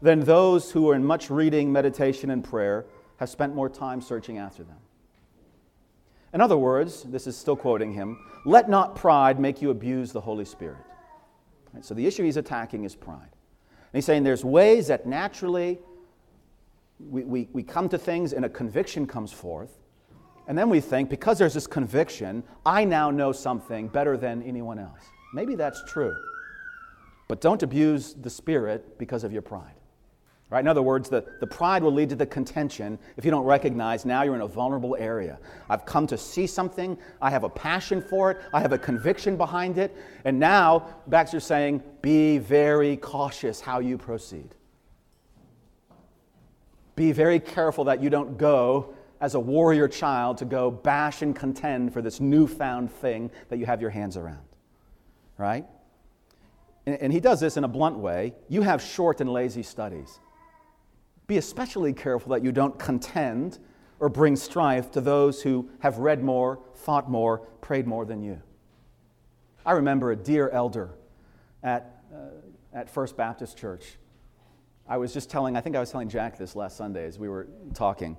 [0.00, 2.86] than those who are in much reading, meditation, and prayer
[3.18, 4.78] have spent more time searching after them.
[6.32, 10.22] In other words, this is still quoting him let not pride make you abuse the
[10.22, 10.86] Holy Spirit.
[11.74, 13.28] Right, so the issue he's attacking is pride.
[13.92, 15.78] And he's saying there's ways that naturally
[16.98, 19.78] we, we, we come to things and a conviction comes forth.
[20.48, 24.78] And then we think, because there's this conviction, I now know something better than anyone
[24.78, 25.00] else.
[25.34, 26.14] Maybe that's true.
[27.28, 29.74] But don't abuse the Spirit because of your pride.
[30.52, 30.60] Right?
[30.60, 34.04] In other words, the, the pride will lead to the contention if you don't recognize
[34.04, 35.38] now you're in a vulnerable area.
[35.70, 39.38] I've come to see something, I have a passion for it, I have a conviction
[39.38, 39.96] behind it,
[40.26, 44.54] and now Baxter's saying, be very cautious how you proceed.
[46.96, 48.92] Be very careful that you don't go
[49.22, 53.64] as a warrior child to go bash and contend for this newfound thing that you
[53.64, 54.44] have your hands around.
[55.38, 55.64] Right?
[56.84, 60.18] and he does this in a blunt way, you have short and lazy studies.
[61.32, 63.58] Be especially careful that you don't contend
[64.00, 68.38] or bring strife to those who have read more, thought more, prayed more than you.
[69.64, 70.90] I remember a dear elder
[71.62, 72.16] at, uh,
[72.74, 73.96] at First Baptist Church.
[74.86, 77.30] I was just telling, I think I was telling Jack this last Sunday as we
[77.30, 78.18] were talking.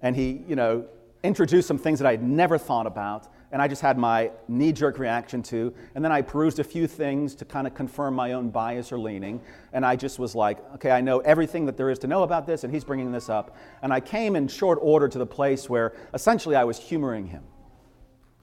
[0.00, 0.84] And he, you know,
[1.24, 4.72] introduced some things that I had never thought about and I just had my knee
[4.72, 5.74] jerk reaction to.
[5.94, 8.98] And then I perused a few things to kind of confirm my own bias or
[8.98, 9.40] leaning.
[9.72, 12.46] And I just was like, okay, I know everything that there is to know about
[12.46, 13.56] this, and he's bringing this up.
[13.82, 17.42] And I came in short order to the place where essentially I was humoring him.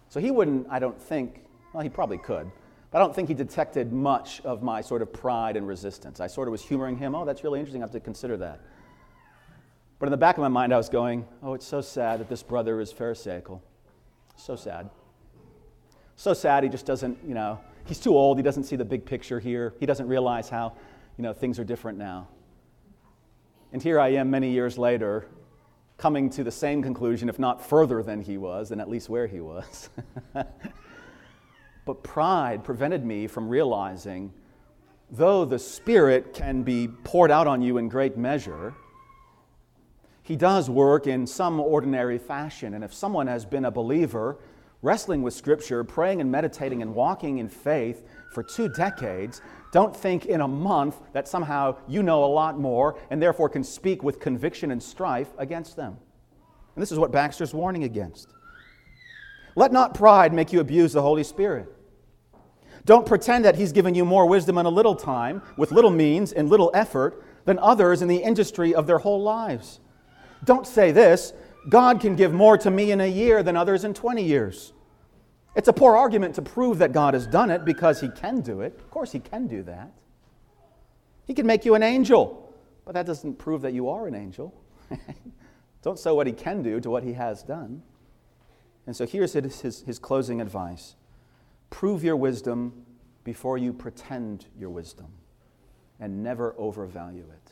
[0.10, 2.52] So he wouldn't, I don't think, well, he probably could.
[2.92, 6.20] But I don't think he detected much of my sort of pride and resistance.
[6.20, 7.16] I sort of was humoring him.
[7.16, 7.82] Oh, that's really interesting.
[7.82, 8.62] I have to consider that.
[10.00, 12.30] But in the back of my mind, I was going, oh, it's so sad that
[12.30, 13.62] this brother is Pharisaical.
[14.36, 14.90] So sad.
[16.18, 18.38] So sad he just doesn't, you know, he's too old.
[18.38, 19.74] He doesn't see the big picture here.
[19.80, 20.74] He doesn't realize how,
[21.16, 22.28] you know, things are different now.
[23.72, 25.28] And here I am many years later,
[25.98, 29.28] coming to the same conclusion, if not further than he was, and at least where
[29.28, 29.90] he was.
[31.86, 34.34] but pride prevented me from realizing,
[35.12, 38.74] though the Spirit can be poured out on you in great measure,
[40.24, 42.74] he does work in some ordinary fashion.
[42.74, 44.38] And if someone has been a believer,
[44.82, 50.26] wrestling with Scripture, praying and meditating and walking in faith for two decades, don't think
[50.26, 54.20] in a month that somehow you know a lot more and therefore can speak with
[54.20, 55.98] conviction and strife against them.
[56.76, 58.34] And this is what Baxter's warning against.
[59.56, 61.74] Let not pride make you abuse the Holy Spirit.
[62.86, 66.32] Don't pretend that He's given you more wisdom in a little time, with little means
[66.32, 69.80] and little effort, than others in the industry of their whole lives.
[70.44, 71.34] Don't say this
[71.70, 74.74] God can give more to me in a year than others in 20 years.
[75.56, 78.62] It's a poor argument to prove that God has done it because He can do
[78.62, 78.78] it.
[78.80, 79.92] Of course, He can do that.
[81.26, 82.54] He can make you an angel,
[82.86, 84.54] but that doesn't prove that you are an angel.
[85.82, 87.82] Don't sew what He can do to what He has done.
[88.86, 90.96] And so here's his, his closing advice
[91.70, 92.86] prove your wisdom
[93.26, 95.08] before you pretend your wisdom,
[96.00, 97.52] and never overvalue it.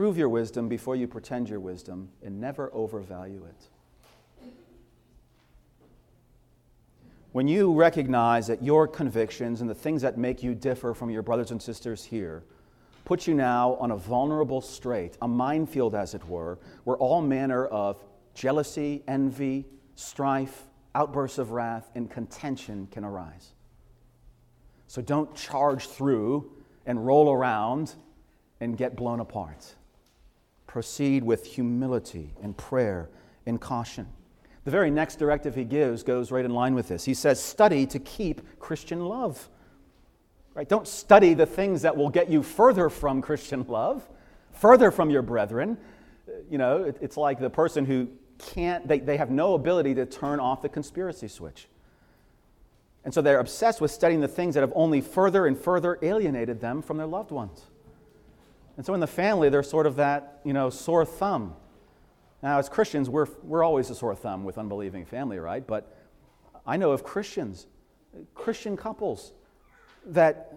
[0.00, 4.48] Prove your wisdom before you pretend your wisdom and never overvalue it.
[7.32, 11.20] When you recognize that your convictions and the things that make you differ from your
[11.20, 12.44] brothers and sisters here
[13.04, 17.66] put you now on a vulnerable strait, a minefield, as it were, where all manner
[17.66, 20.62] of jealousy, envy, strife,
[20.94, 23.52] outbursts of wrath, and contention can arise.
[24.86, 26.50] So don't charge through
[26.86, 27.96] and roll around
[28.60, 29.74] and get blown apart
[30.70, 33.10] proceed with humility and prayer
[33.44, 34.06] and caution.
[34.64, 37.04] The very next directive he gives goes right in line with this.
[37.04, 39.48] He says, Study to keep Christian love.
[40.54, 40.68] Right?
[40.68, 44.08] Don't study the things that will get you further from Christian love,
[44.52, 45.76] further from your brethren.
[46.48, 48.08] You know, it's like the person who
[48.38, 51.66] can't, they, they have no ability to turn off the conspiracy switch.
[53.04, 56.60] And so they're obsessed with studying the things that have only further and further alienated
[56.60, 57.64] them from their loved ones.
[58.80, 61.54] And so in the family, there's sort of that, you know, sore thumb.
[62.42, 65.66] Now, as Christians, we're, we're always a sore thumb with unbelieving family, right?
[65.66, 65.94] But
[66.66, 67.66] I know of Christians,
[68.34, 69.34] Christian couples,
[70.06, 70.54] that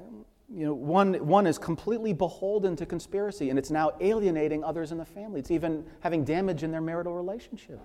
[0.50, 4.98] you know, one, one is completely beholden to conspiracy and it's now alienating others in
[4.98, 5.42] the family.
[5.42, 7.82] It's even having damage in their marital relationship.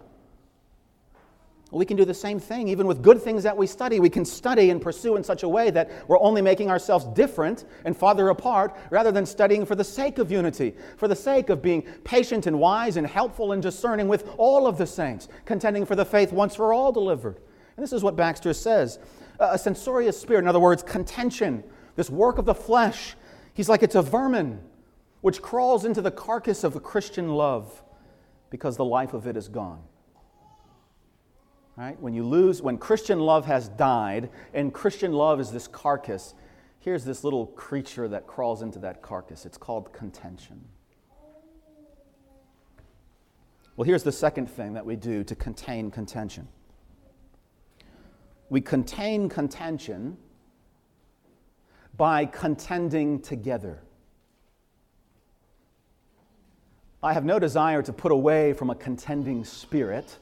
[1.70, 4.00] We can do the same thing, even with good things that we study.
[4.00, 7.66] We can study and pursue in such a way that we're only making ourselves different
[7.84, 11.60] and farther apart rather than studying for the sake of unity, for the sake of
[11.60, 15.94] being patient and wise and helpful and discerning with all of the saints, contending for
[15.94, 17.36] the faith once for all delivered.
[17.76, 18.98] And this is what Baxter says
[19.38, 21.62] a censorious spirit, in other words, contention,
[21.96, 23.14] this work of the flesh.
[23.54, 24.60] He's like it's a vermin
[25.20, 27.82] which crawls into the carcass of the Christian love
[28.50, 29.82] because the life of it is gone.
[31.78, 32.00] Right?
[32.00, 36.34] When you lose, when Christian love has died, and Christian love is this carcass,
[36.80, 39.46] here's this little creature that crawls into that carcass.
[39.46, 40.60] It's called contention.
[43.76, 46.48] Well, here's the second thing that we do to contain contention
[48.50, 50.16] we contain contention
[51.96, 53.82] by contending together.
[57.02, 60.16] I have no desire to put away from a contending spirit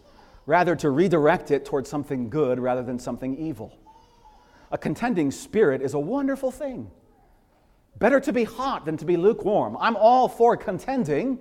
[0.47, 3.77] rather to redirect it towards something good rather than something evil.
[4.71, 6.91] A contending spirit is a wonderful thing.
[7.99, 9.77] Better to be hot than to be lukewarm.
[9.81, 11.39] I'm all for contending,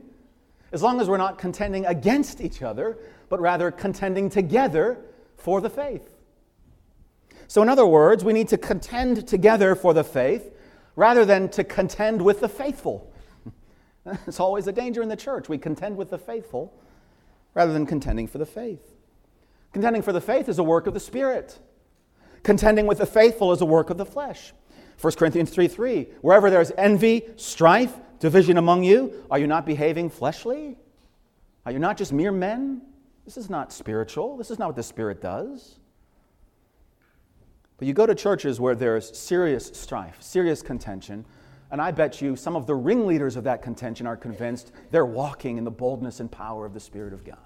[0.71, 2.97] as long as we're not contending against each other,
[3.29, 4.97] but rather contending together
[5.37, 6.15] for the faith.
[7.47, 10.51] So, in other words, we need to contend together for the faith
[10.95, 13.11] rather than to contend with the faithful.
[14.27, 15.49] It's always a danger in the church.
[15.49, 16.79] We contend with the faithful
[17.55, 18.94] rather than contending for the faith.
[19.75, 21.59] Contending for the faith is a work of the Spirit.
[22.43, 24.53] Contending with the faithful is a work of the flesh.
[25.01, 26.07] 1 Corinthians 3 3.
[26.21, 30.77] Wherever there's envy, strife, division among you, are you not behaving fleshly?
[31.65, 32.83] Are you not just mere men?
[33.25, 34.37] This is not spiritual.
[34.37, 35.77] This is not what the Spirit does.
[37.77, 41.25] But you go to churches where there's serious strife, serious contention,
[41.69, 45.57] and I bet you some of the ringleaders of that contention are convinced they're walking
[45.57, 47.39] in the boldness and power of the Spirit of God.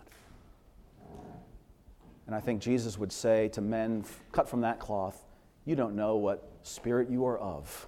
[2.30, 5.26] And I think Jesus would say to men cut from that cloth,
[5.66, 7.88] You don't know what spirit you are of.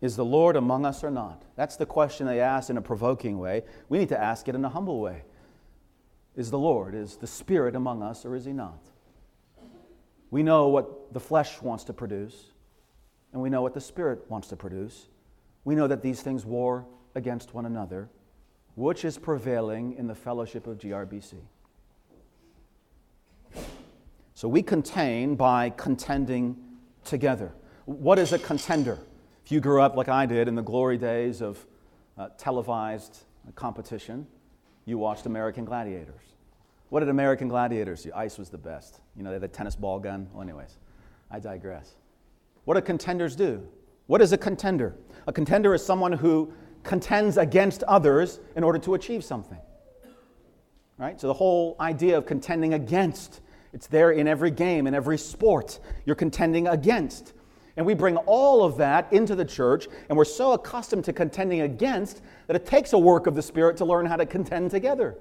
[0.00, 1.42] Is the Lord among us or not?
[1.56, 3.64] That's the question they ask in a provoking way.
[3.88, 5.24] We need to ask it in a humble way.
[6.36, 8.78] Is the Lord, is the Spirit among us or is He not?
[10.30, 12.52] We know what the flesh wants to produce,
[13.32, 15.08] and we know what the Spirit wants to produce.
[15.64, 16.86] we know that these things war
[17.16, 18.08] against one another.
[18.74, 21.34] Which is prevailing in the fellowship of GRBC?
[24.34, 26.56] So we contain by contending
[27.04, 27.52] together.
[27.84, 28.98] What is a contender?
[29.44, 31.66] If you grew up like I did in the glory days of
[32.16, 33.18] uh, televised
[33.54, 34.26] competition,
[34.84, 36.22] you watched American Gladiators.
[36.88, 38.12] What did American Gladiators do?
[38.14, 39.00] Ice was the best.
[39.16, 40.28] You know, they had the tennis ball gun.
[40.32, 40.78] Well, anyways,
[41.30, 41.94] I digress.
[42.64, 43.66] What do contenders do?
[44.06, 44.96] What is a contender?
[45.26, 46.52] A contender is someone who
[46.82, 49.58] contends against others in order to achieve something.
[50.98, 51.20] Right?
[51.20, 53.40] So the whole idea of contending against,
[53.72, 55.80] it's there in every game, in every sport.
[56.04, 57.32] You're contending against.
[57.76, 61.62] And we bring all of that into the church, and we're so accustomed to contending
[61.62, 65.16] against that it takes a work of the Spirit to learn how to contend together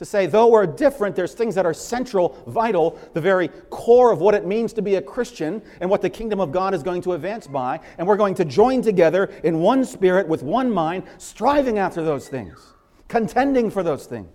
[0.00, 4.22] to say, though we're different, there's things that are central, vital, the very core of
[4.22, 7.02] what it means to be a Christian and what the kingdom of God is going
[7.02, 7.78] to advance by.
[7.98, 12.28] And we're going to join together in one spirit with one mind, striving after those
[12.28, 12.72] things,
[13.08, 14.32] contending for those things.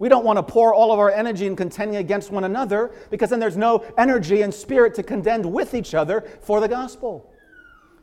[0.00, 3.30] We don't want to pour all of our energy in contending against one another because
[3.30, 7.32] then there's no energy and spirit to contend with each other for the gospel.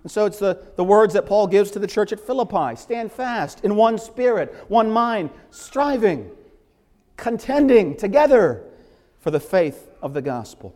[0.08, 3.12] And so it's the, the words that Paul gives to the church at Philippi stand
[3.12, 6.32] fast in one spirit, one mind, striving
[7.18, 8.64] contending together
[9.20, 10.74] for the faith of the gospel.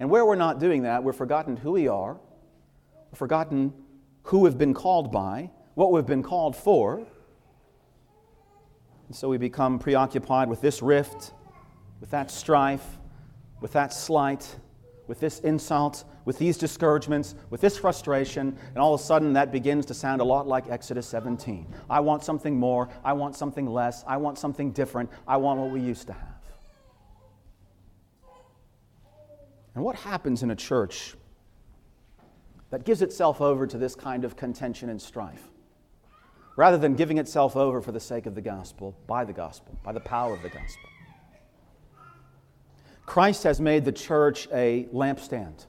[0.00, 2.18] And where we're not doing that, we've forgotten who we are,
[3.14, 3.72] forgotten
[4.24, 7.06] who we've been called by, what we've been called for.
[9.06, 11.32] And so we become preoccupied with this rift,
[12.00, 12.98] with that strife,
[13.60, 14.56] with that slight,
[15.06, 19.50] with this insult, with these discouragements, with this frustration, and all of a sudden that
[19.50, 21.66] begins to sound a lot like Exodus 17.
[21.90, 22.88] I want something more.
[23.04, 24.04] I want something less.
[24.06, 25.10] I want something different.
[25.26, 26.40] I want what we used to have.
[29.74, 31.16] And what happens in a church
[32.70, 35.50] that gives itself over to this kind of contention and strife?
[36.54, 39.90] Rather than giving itself over for the sake of the gospel, by the gospel, by
[39.90, 40.88] the power of the gospel.
[43.04, 45.66] Christ has made the church a lampstand.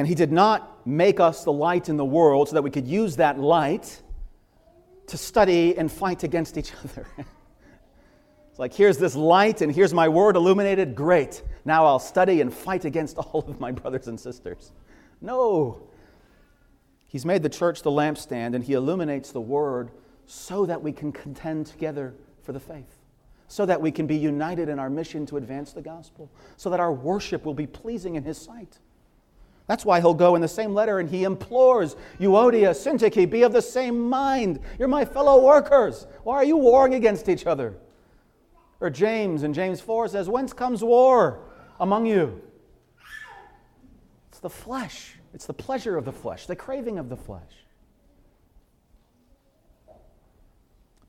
[0.00, 2.88] And He did not make us the light in the world so that we could
[2.88, 4.00] use that light
[5.08, 7.06] to study and fight against each other.
[8.48, 10.94] it's like, here's this light and here's my word illuminated.
[10.94, 11.42] Great.
[11.66, 14.72] Now I'll study and fight against all of my brothers and sisters.
[15.20, 15.82] No.
[17.06, 19.90] He's made the church the lampstand and He illuminates the word
[20.24, 22.96] so that we can contend together for the faith
[23.48, 26.78] so that we can be united in our mission to advance the gospel, so that
[26.78, 28.78] our worship will be pleasing in His sight.
[29.70, 33.52] That's why he'll go in the same letter and he implores Euodia, Syntyche, be of
[33.52, 34.58] the same mind.
[34.80, 36.08] You're my fellow workers.
[36.24, 37.76] Why are you warring against each other?
[38.80, 41.44] Or James in James 4 says, Whence comes war
[41.78, 42.42] among you?
[44.30, 47.52] It's the flesh, it's the pleasure of the flesh, the craving of the flesh.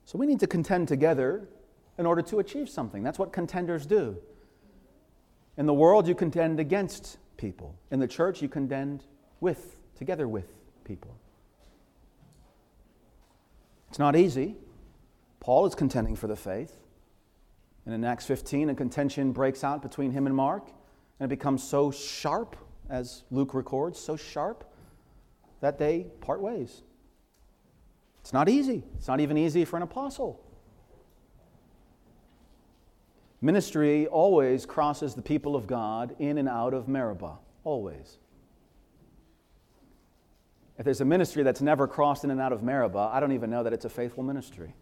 [0.06, 1.50] So we need to contend together
[1.98, 3.02] in order to achieve something.
[3.02, 4.18] That's what contenders do.
[5.58, 7.76] In the world, you contend against people.
[7.90, 9.04] In the church, you contend
[9.40, 10.46] with, together with
[10.86, 11.18] people.
[13.90, 14.56] It's not easy.
[15.40, 16.78] Paul is contending for the faith.
[17.86, 20.68] And in Acts 15, a contention breaks out between him and Mark,
[21.20, 22.56] and it becomes so sharp,
[22.90, 24.64] as Luke records, so sharp
[25.62, 26.84] that they part ways.
[28.22, 28.84] It's not easy.
[28.98, 30.40] It's not even easy for an apostle.
[33.42, 37.40] Ministry always crosses the people of God in and out of Meribah.
[37.64, 38.18] Always.
[40.78, 43.50] If there's a ministry that's never crossed in and out of Meribah, I don't even
[43.50, 44.74] know that it's a faithful ministry.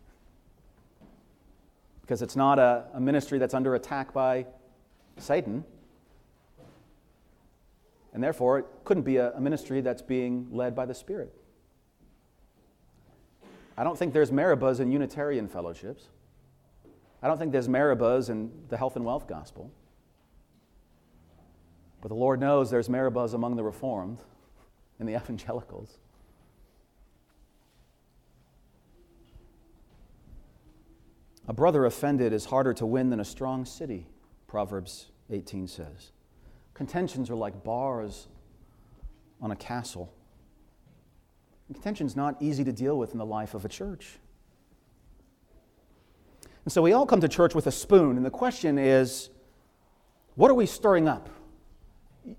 [2.01, 4.45] Because it's not a, a ministry that's under attack by
[5.17, 5.63] Satan.
[8.13, 11.33] And therefore, it couldn't be a, a ministry that's being led by the Spirit.
[13.77, 16.09] I don't think there's Meribahs in Unitarian fellowships.
[17.21, 19.71] I don't think there's Meribahs in the health and wealth gospel.
[22.01, 24.19] But the Lord knows there's Meribahs among the Reformed
[24.99, 25.97] and the evangelicals.
[31.47, 34.05] A brother offended is harder to win than a strong city,
[34.47, 36.11] Proverbs 18 says.
[36.75, 38.27] Contentions are like bars
[39.41, 40.13] on a castle.
[41.73, 44.19] Contention's not easy to deal with in the life of a church.
[46.65, 49.29] And so we all come to church with a spoon, and the question is
[50.35, 51.29] what are we stirring up?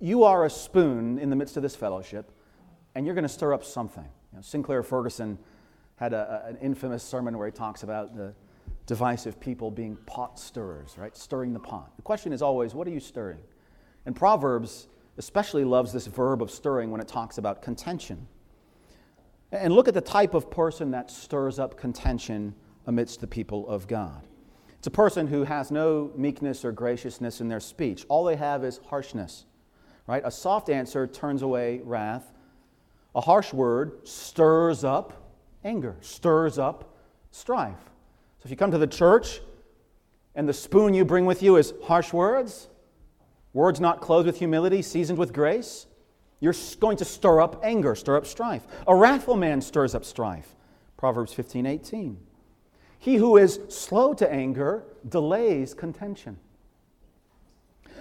[0.00, 2.30] You are a spoon in the midst of this fellowship,
[2.94, 4.04] and you're going to stir up something.
[4.32, 5.38] You know, Sinclair Ferguson
[5.96, 8.32] had a, an infamous sermon where he talks about the
[8.86, 11.16] divisive people being pot stirrers, right?
[11.16, 11.92] Stirring the pot.
[11.96, 13.40] The question is always, what are you stirring?
[14.06, 14.88] And Proverbs
[15.18, 18.26] especially loves this verb of stirring when it talks about contention.
[19.52, 22.54] And look at the type of person that stirs up contention
[22.90, 24.26] amidst the people of God.
[24.76, 28.04] It's a person who has no meekness or graciousness in their speech.
[28.08, 29.44] All they have is harshness.
[30.08, 30.22] Right?
[30.24, 32.32] A soft answer turns away wrath.
[33.14, 36.96] A harsh word stirs up anger, stirs up
[37.30, 37.78] strife.
[38.40, 39.40] So if you come to the church
[40.34, 42.68] and the spoon you bring with you is harsh words,
[43.52, 45.86] words not clothed with humility, seasoned with grace,
[46.40, 48.66] you're going to stir up anger, stir up strife.
[48.88, 50.56] A wrathful man stirs up strife.
[50.96, 52.18] Proverbs 15 18.
[53.00, 56.36] He who is slow to anger delays contention.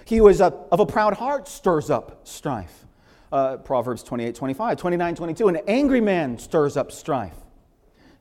[0.04, 2.84] He who is a, of a proud heart stirs up strife.
[3.32, 5.48] Uh, Proverbs 28 25, 29 22.
[5.48, 7.36] An angry man stirs up strife.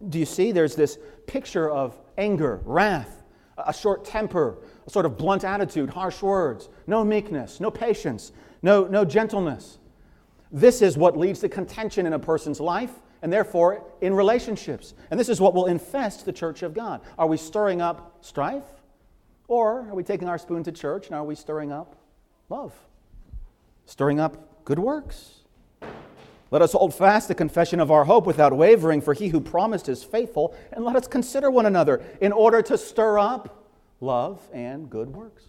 [0.07, 0.53] Do you see?
[0.53, 0.97] There's this
[1.27, 3.23] picture of anger, wrath,
[3.57, 8.31] a short temper, a sort of blunt attitude, harsh words, no meekness, no patience,
[8.61, 9.79] no, no gentleness.
[10.49, 14.93] This is what leads to contention in a person's life and therefore in relationships.
[15.11, 17.01] And this is what will infest the church of God.
[17.17, 18.63] Are we stirring up strife?
[19.47, 21.95] Or are we taking our spoon to church and are we stirring up
[22.49, 22.73] love?
[23.85, 25.39] Stirring up good works?
[26.51, 29.87] Let us hold fast the confession of our hope without wavering, for he who promised
[29.87, 33.67] is faithful, and let us consider one another in order to stir up
[34.01, 35.43] love and good works.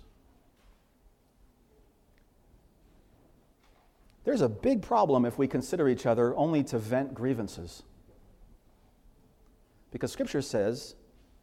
[4.31, 7.82] There's a big problem if we consider each other only to vent grievances.
[9.90, 10.94] Because Scripture says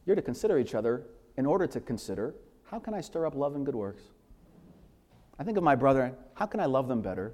[0.05, 1.03] you're to consider each other
[1.35, 2.34] in order to consider
[2.64, 4.03] how can I stir up love and good works?
[5.38, 7.34] I think of my brother, how can I love them better?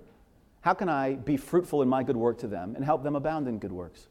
[0.62, 3.48] How can I be fruitful in my good work to them and help them abound
[3.48, 4.08] in good works?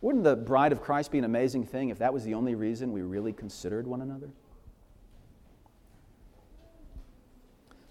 [0.00, 2.90] Wouldn't the bride of Christ be an amazing thing if that was the only reason
[2.90, 4.30] we really considered one another?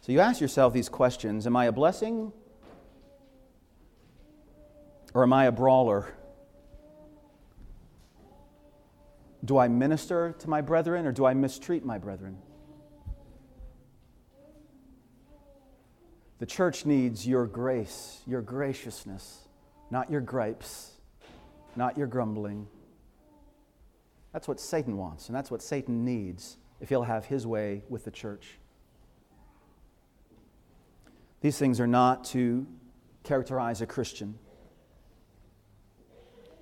[0.02, 2.34] So you ask yourself these questions Am I a blessing
[5.14, 6.14] or am I a brawler?
[9.46, 12.38] Do I minister to my brethren or do I mistreat my brethren?
[16.40, 19.48] The church needs your grace, your graciousness,
[19.92, 20.94] not your gripes,
[21.76, 22.68] not your grumbling.
[24.34, 28.06] That's what Satan wants, and that's what Satan needs if he'll have his way with
[28.06, 28.61] the church.
[31.42, 32.66] These things are not to
[33.24, 34.38] characterize a Christian.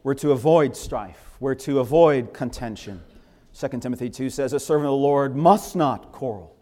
[0.04, 3.02] We're to avoid strife, we're to avoid contention.
[3.54, 6.56] 2 Timothy 2 says, A servant of the Lord must not quarrel.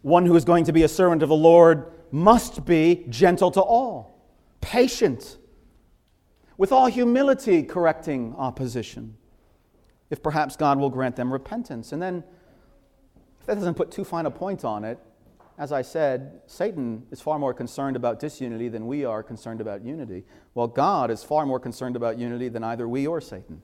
[0.00, 3.60] One who is going to be a servant of the Lord must be gentle to
[3.60, 4.22] all,
[4.60, 5.36] patient,
[6.56, 9.16] with all humility correcting opposition,
[10.08, 11.92] if perhaps God will grant them repentance.
[11.92, 12.24] And then,
[13.40, 14.98] if that doesn't put too fine a point on it,
[15.58, 19.82] as I said, Satan is far more concerned about disunity than we are concerned about
[19.82, 23.62] unity, while God is far more concerned about unity than either we or Satan.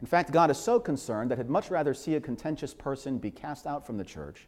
[0.00, 3.30] In fact, God is so concerned that he'd much rather see a contentious person be
[3.30, 4.46] cast out from the church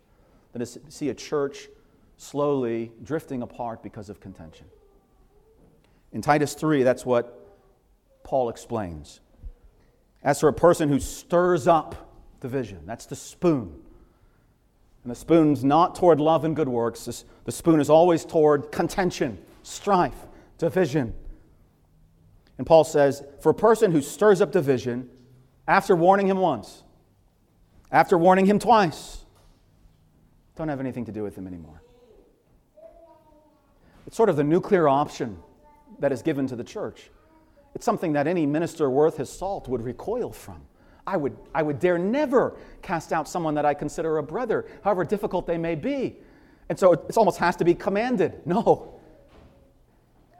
[0.53, 1.69] than to see a church
[2.17, 4.67] slowly drifting apart because of contention.
[6.13, 7.57] In Titus 3, that's what
[8.23, 9.21] Paul explains.
[10.23, 13.83] As for a person who stirs up division, that's the spoon
[15.03, 17.25] and the spoon's not toward love and good works.
[17.45, 20.15] The spoon is always toward contention, strife,
[20.59, 21.15] division.
[22.59, 25.09] And Paul says, for a person who stirs up division,
[25.67, 26.83] after warning him once,
[27.91, 29.25] after warning him twice,
[30.55, 31.83] don't have anything to do with him anymore.
[34.07, 35.39] It's sort of the nuclear option
[35.99, 37.11] that is given to the church.
[37.75, 40.63] It's something that any minister worth his salt would recoil from.
[41.07, 45.05] I would, I would dare never cast out someone that I consider a brother, however
[45.05, 46.17] difficult they may be.
[46.69, 48.41] And so it almost has to be commanded.
[48.47, 49.01] No.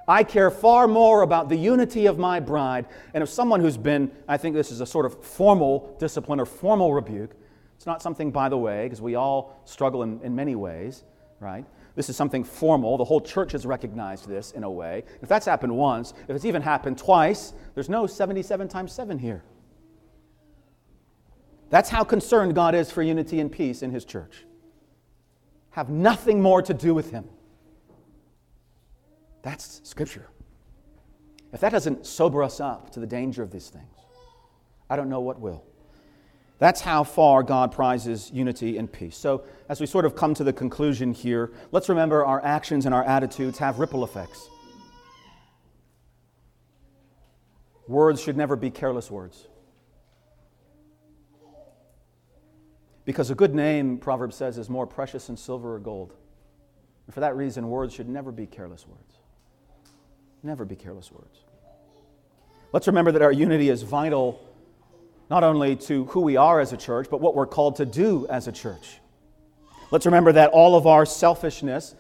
[0.07, 2.87] I care far more about the unity of my bride.
[3.15, 6.47] And if someone who's been, I think this is a sort of formal discipline or
[6.47, 7.33] formal rebuke,
[7.77, 11.05] it's not something by the way, because we all struggle in, in many ways,
[11.41, 11.65] right?
[11.95, 12.97] This is something formal.
[12.97, 15.05] The whole church has recognized this in a way.
[15.21, 19.43] If that's happened once, if it's even happened twice, there's no 77 times 7 here.
[21.73, 24.45] That's how concerned God is for unity and peace in His church.
[25.71, 27.25] Have nothing more to do with Him.
[29.41, 30.29] That's Scripture.
[31.51, 33.97] If that doesn't sober us up to the danger of these things,
[34.91, 35.65] I don't know what will.
[36.59, 39.17] That's how far God prizes unity and peace.
[39.17, 42.95] So, as we sort of come to the conclusion here, let's remember our actions and
[42.95, 44.47] our attitudes have ripple effects.
[47.89, 49.47] Words should never be careless words.
[53.05, 56.15] Because a good name, Proverbs says, is more precious than silver or gold.
[57.07, 59.17] And for that reason, words should never be careless words.
[60.43, 61.45] Never be careless words.
[62.73, 64.41] Let's remember that our unity is vital
[65.31, 68.27] not only to who we are as a church, but what we're called to do
[68.29, 68.99] as a church.
[69.91, 71.95] Let's remember that all of our selfishness,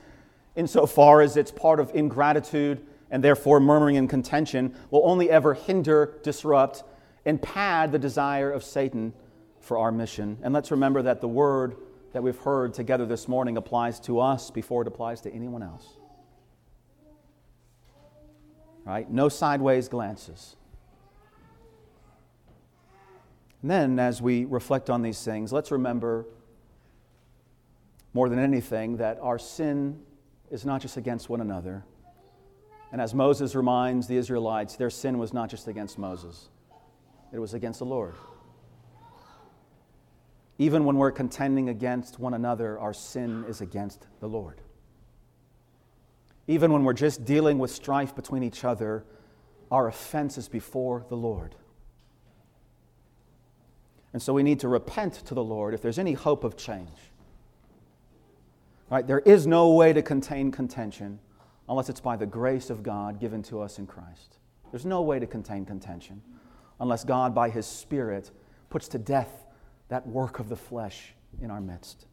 [0.57, 6.19] insofar as it's part of ingratitude and therefore murmuring and contention, will only ever hinder,
[6.23, 6.85] disrupt,
[7.25, 9.13] and pad the desire of Satan
[9.63, 10.37] for our mission.
[10.43, 11.77] And let's remember that the word
[12.13, 15.87] that we've heard together this morning applies to us before it applies to anyone else.
[18.85, 19.09] Right?
[19.11, 20.57] No sideways glances.
[23.63, 26.27] And then, as we reflect on these things, let's remember
[28.13, 30.01] more than anything that our sin
[30.51, 31.85] is not just against one another.
[32.91, 36.49] And as Moses reminds the Israelites, their sin was not just against Moses,
[37.33, 38.15] it was against the Lord.
[40.63, 44.61] Even when we're contending against one another, our sin is against the Lord.
[46.47, 49.05] Even when we're just dealing with strife between each other,
[49.73, 51.57] our offense is before the Lord.
[54.13, 57.11] And so we need to repent to the Lord if there's any hope of change.
[58.89, 59.05] Right?
[59.05, 61.19] There is no way to contain contention
[61.69, 64.39] unless it's by the grace of God given to us in Christ.
[64.71, 66.23] There's no way to contain contention
[66.79, 68.31] unless God, by His Spirit,
[68.71, 69.43] puts to death
[69.93, 71.13] that work of the flesh
[71.43, 72.07] in our midst.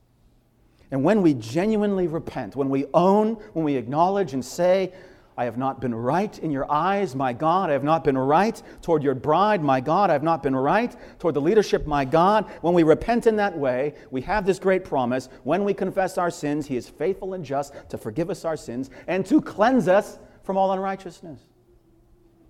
[0.91, 4.91] And when we genuinely repent, when we own, when we acknowledge and say,
[5.38, 7.69] I have not been right in your eyes, my God.
[7.69, 10.10] I have not been right toward your bride, my God.
[10.10, 12.51] I have not been right toward the leadership, my God.
[12.60, 15.30] When we repent in that way, we have this great promise.
[15.43, 18.89] When we confess our sins, He is faithful and just to forgive us our sins
[19.07, 21.39] and to cleanse us from all unrighteousness.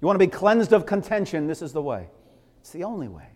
[0.01, 1.45] You want to be cleansed of contention?
[1.45, 2.07] This is the way.
[2.61, 3.27] It's the only way.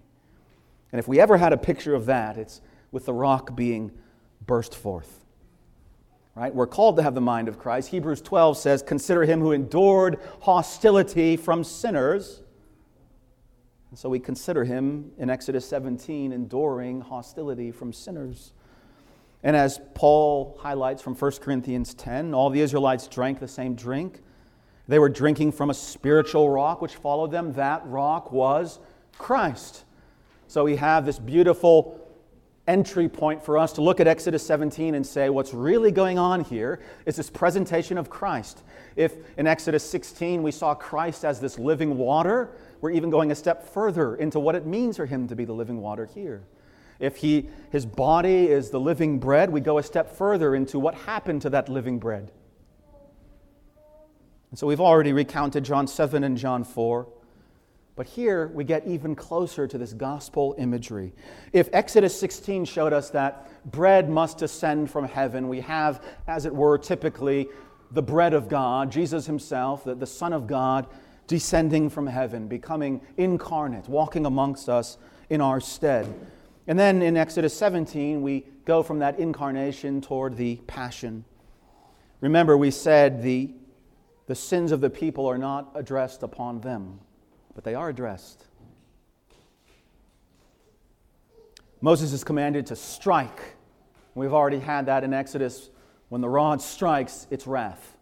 [0.93, 2.61] And if we ever had a picture of that, it's
[2.93, 3.91] with the rock being
[4.45, 5.23] burst forth
[6.35, 6.53] right?
[6.53, 7.89] We're called to have the mind of Christ.
[7.89, 12.41] Hebrews 12 says, Consider him who endured hostility from sinners.
[13.89, 18.53] And so we consider him in Exodus 17 enduring hostility from sinners.
[19.43, 24.21] And as Paul highlights from 1 Corinthians 10, all the Israelites drank the same drink.
[24.87, 27.53] They were drinking from a spiritual rock which followed them.
[27.53, 28.79] That rock was
[29.17, 29.85] Christ.
[30.53, 31.99] So we have this beautiful
[32.67, 36.43] entry point for us to look at Exodus 17 and say what's really going on
[36.43, 38.61] here is this presentation of Christ.
[38.95, 42.51] If in Exodus 16 we saw Christ as this living water,
[42.81, 45.53] we're even going a step further into what it means for him to be the
[45.53, 46.43] living water here.
[46.99, 50.93] If he, his body is the living bread, we go a step further into what
[50.93, 52.31] happened to that living bread.
[54.51, 57.07] And so we've already recounted John 7 and John 4.
[57.95, 61.13] But here we get even closer to this gospel imagery.
[61.51, 66.55] If Exodus 16 showed us that bread must descend from heaven, we have, as it
[66.55, 67.49] were, typically
[67.91, 70.87] the bread of God, Jesus Himself, the, the Son of God,
[71.27, 74.97] descending from heaven, becoming incarnate, walking amongst us
[75.29, 76.11] in our stead.
[76.65, 81.25] And then in Exodus 17, we go from that incarnation toward the passion.
[82.21, 83.53] Remember, we said the,
[84.25, 86.99] the sins of the people are not addressed upon them
[87.55, 88.45] but they are addressed.
[91.81, 93.55] Moses is commanded to strike.
[94.15, 95.69] We've already had that in Exodus.
[96.09, 97.97] When the rod strikes, it's wrath.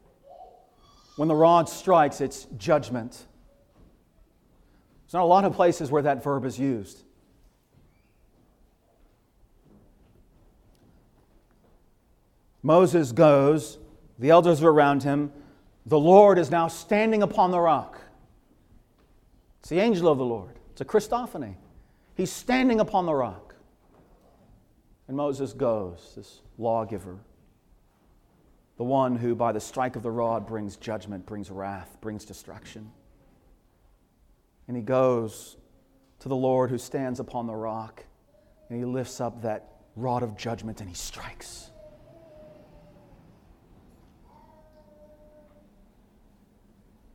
[1.16, 3.26] When the rod strikes, it's judgment.
[5.04, 7.04] There's not a lot of places where that verb is used.
[12.64, 13.80] Moses goes,
[14.20, 15.32] the elders are around him.
[15.88, 18.00] The Lord is now standing upon the rock.
[19.62, 20.58] It's the angel of the Lord.
[20.72, 21.56] It's a Christophany.
[22.16, 23.54] He's standing upon the rock.
[25.08, 27.20] And Moses goes, this lawgiver,
[28.78, 32.92] the one who by the strike of the rod brings judgment, brings wrath, brings destruction.
[34.68, 35.58] And he goes
[36.22, 38.04] to the Lord who stands upon the rock,
[38.70, 41.70] and he lifts up that rod of judgment and he strikes.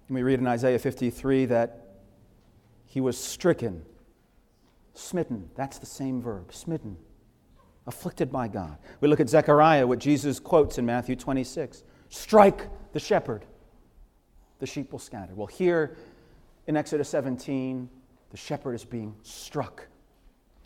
[0.06, 1.86] And we read in Isaiah 53 that
[2.97, 3.82] he was stricken,
[4.94, 5.51] smitten.
[5.55, 6.97] That's the same verb, smitten,
[7.86, 8.78] afflicted by God.
[9.02, 13.44] We look at Zechariah, what Jesus quotes in Matthew 26 strike the shepherd,
[14.60, 15.35] the sheep will scatter.
[15.35, 15.98] Well, here
[16.66, 17.90] in Exodus 17,
[18.31, 19.86] the shepherd is being struck.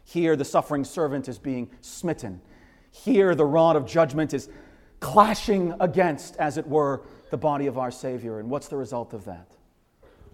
[0.05, 2.40] Here, the suffering servant is being smitten.
[2.93, 4.48] Here, the rod of judgment is
[5.01, 7.02] clashing against, as it were,
[7.32, 8.39] the body of our Savior.
[8.39, 9.51] And what's the result of that?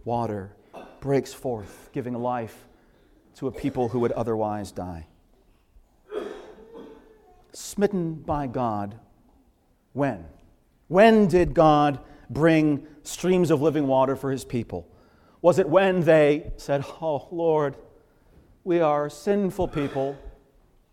[0.05, 0.55] Water
[1.01, 2.67] breaks forth, giving life
[3.37, 5.07] to a people who would otherwise die.
[7.53, 8.99] smitten by God
[9.93, 10.27] when?
[10.89, 11.99] When did God
[12.29, 14.87] bring streams of living water for his people?
[15.41, 17.77] Was it when they said, Oh, Lord,
[18.65, 20.19] we are sinful people.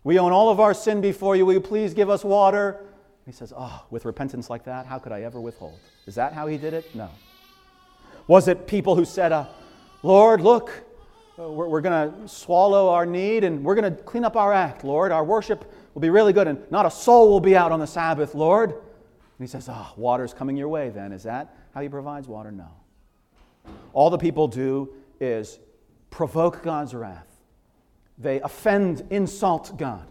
[0.04, 1.44] We own all of our sin before you.
[1.44, 2.84] Will you please give us water?
[3.26, 5.78] He says, Oh, with repentance like that, how could I ever withhold?
[6.06, 6.94] Is that how he did it?
[6.94, 7.10] No.
[8.26, 9.46] Was it people who said, uh,
[10.04, 10.70] Lord, look,
[11.38, 14.52] uh, we're, we're going to swallow our need and we're going to clean up our
[14.52, 15.12] act, Lord.
[15.12, 17.86] Our worship will be really good and not a soul will be out on the
[17.86, 18.72] Sabbath, Lord.
[18.72, 18.80] And
[19.40, 21.10] he says, Oh, water's coming your way then.
[21.10, 22.52] Is that how he provides water?
[22.52, 22.68] No.
[23.94, 25.58] All the people do is
[26.10, 27.26] provoke God's wrath.
[28.18, 30.06] They offend, insult God.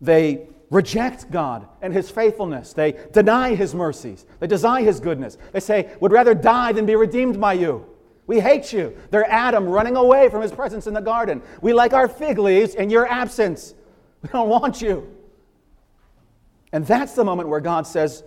[0.00, 2.72] They reject God and His faithfulness.
[2.72, 4.24] They deny His mercies.
[4.40, 5.36] They deny His goodness.
[5.52, 7.86] They say, would rather die than be redeemed by you.
[8.26, 8.96] We hate you.
[9.10, 11.42] They're Adam running away from his presence in the garden.
[11.60, 13.74] We like our fig leaves in your absence.
[14.22, 15.14] We don't want you.
[16.72, 18.24] And that's the moment where God says,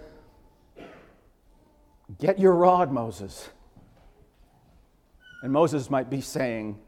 [2.20, 3.50] Get your rod, Moses.
[5.42, 6.80] And Moses might be saying,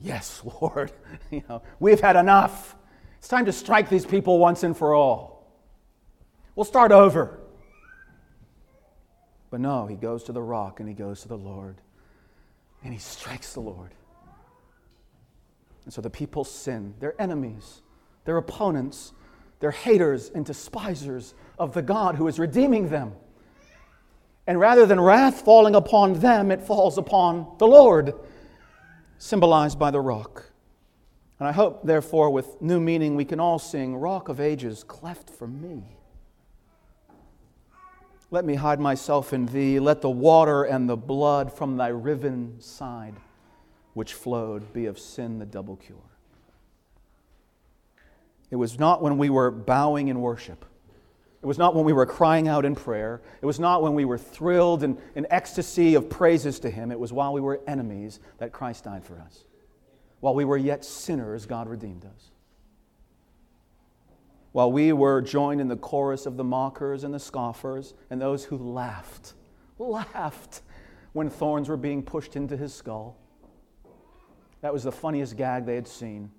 [0.00, 0.92] Yes, Lord,
[1.30, 2.74] you know, we've had enough.
[3.18, 5.46] It's time to strike these people once and for all.
[6.56, 7.38] We'll start over.
[9.50, 11.80] But no, he goes to the rock and he goes to the Lord
[12.82, 13.92] and he strikes the Lord.
[15.84, 16.94] And so the people sin.
[16.98, 17.82] They're enemies,
[18.24, 19.12] they're opponents,
[19.60, 23.12] they're haters and despisers of the God who is redeeming them.
[24.46, 28.14] And rather than wrath falling upon them, it falls upon the Lord,
[29.18, 30.52] symbolized by the rock.
[31.38, 35.30] And I hope, therefore, with new meaning, we can all sing, Rock of Ages, cleft
[35.30, 35.95] for me.
[38.30, 39.78] Let me hide myself in thee.
[39.78, 43.14] Let the water and the blood from thy riven side,
[43.94, 45.98] which flowed, be of sin the double cure.
[48.50, 50.64] It was not when we were bowing in worship
[51.46, 53.22] it was not when we were crying out in prayer.
[53.40, 56.90] It was not when we were thrilled in, in ecstasy of praises to Him.
[56.90, 59.44] It was while we were enemies that Christ died for us.
[60.18, 62.32] While we were yet sinners, God redeemed us.
[64.56, 68.42] While we were joined in the chorus of the mockers and the scoffers and those
[68.42, 69.34] who laughed,
[69.78, 70.62] laughed
[71.12, 73.18] when thorns were being pushed into his skull.
[74.62, 76.30] That was the funniest gag they had seen.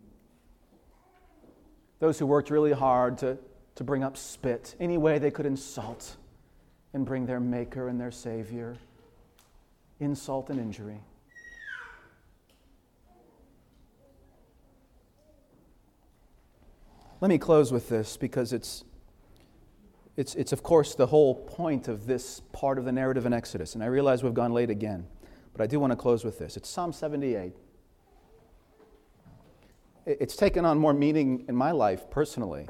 [2.00, 3.38] Those who worked really hard to
[3.76, 6.18] to bring up spit, any way they could insult
[6.96, 8.78] and bring their Maker and their Savior
[10.00, 11.04] insult and injury.
[17.20, 18.84] Let me close with this because it's,
[20.16, 23.76] it's, it's, of course, the whole point of this part of the narrative in Exodus.
[23.76, 25.08] And I realize we've gone late again,
[25.54, 26.58] but I do want to close with this.
[26.58, 27.54] It's Psalm 78.
[30.06, 32.68] It's taken on more meaning in my life personally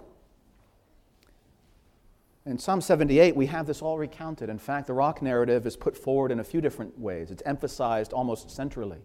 [2.47, 4.49] in Psalm 78, we have this all recounted.
[4.49, 8.13] In fact, the rock narrative is put forward in a few different ways, it's emphasized
[8.13, 8.99] almost centrally.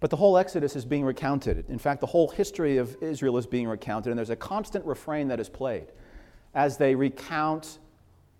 [0.00, 1.64] But the whole Exodus is being recounted.
[1.68, 5.28] In fact, the whole history of Israel is being recounted, and there's a constant refrain
[5.28, 5.86] that is played
[6.54, 7.78] as they recount,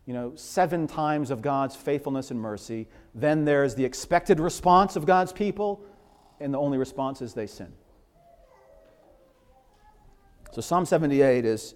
[0.07, 2.87] you know, seven times of God's faithfulness and mercy.
[3.15, 5.85] Then there's the expected response of God's people,
[6.41, 7.73] and the only response is they sin.
[10.53, 11.75] So Psalm 78 is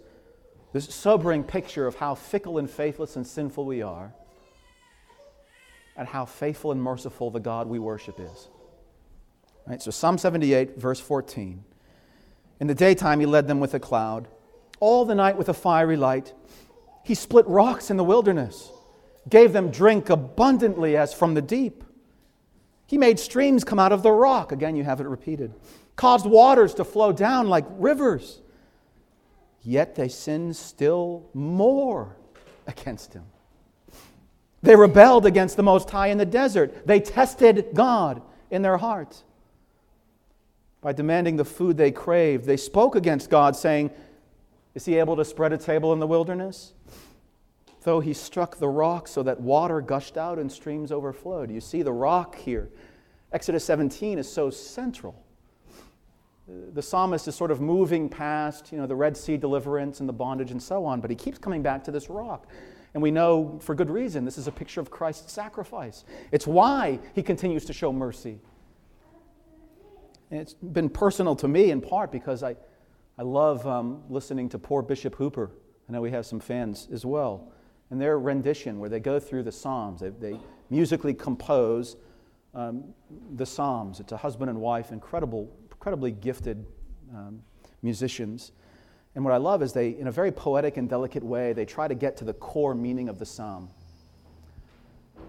[0.73, 4.15] this sobering picture of how fickle and faithless and sinful we are,
[5.97, 8.49] and how faithful and merciful the God we worship is.
[9.67, 9.81] Right?
[9.81, 11.65] So, Psalm 78, verse 14.
[12.61, 14.29] In the daytime, he led them with a cloud,
[14.81, 16.33] all the night with a fiery light.
[17.05, 18.71] He split rocks in the wilderness,
[19.29, 21.85] gave them drink abundantly as from the deep.
[22.87, 24.53] He made streams come out of the rock.
[24.53, 25.55] Again, you have it repeated.
[25.97, 28.41] Caused waters to flow down like rivers.
[29.63, 32.17] Yet they sinned still more
[32.67, 33.25] against him.
[34.63, 36.87] They rebelled against the Most High in the desert.
[36.87, 39.23] They tested God in their heart.
[40.83, 43.91] By demanding the food they craved, they spoke against God, saying,
[44.75, 46.75] Is he able to spread a table in the wilderness?
[47.85, 51.51] Though he struck the rock so that water gushed out and streams overflowed.
[51.51, 52.69] You see the rock here.
[53.33, 55.25] Exodus 17 is so central
[56.73, 60.13] the psalmist is sort of moving past you know, the Red Sea deliverance and the
[60.13, 62.47] bondage and so on, but he keeps coming back to this rock.
[62.95, 66.05] And we know for good reason this is a picture of Christ's sacrifice.
[66.31, 68.39] It's why he continues to show mercy.
[70.33, 72.57] And it's been personal to me in part because I,
[73.19, 75.51] I love um, listening to poor Bishop Hooper.
[75.87, 77.53] I know we have some fans as well.
[77.91, 80.41] And their rendition, where they go through the Psalms, they, they
[80.71, 81.97] musically compose
[82.55, 82.95] um,
[83.35, 84.01] the Psalms.
[84.01, 86.65] It's a husband and wife, incredible incredibly gifted
[87.13, 87.43] um,
[87.83, 88.53] musicians.
[89.15, 91.89] And what I love is they, in a very poetic and delicate way, they try
[91.89, 93.69] to get to the core meaning of the psalm.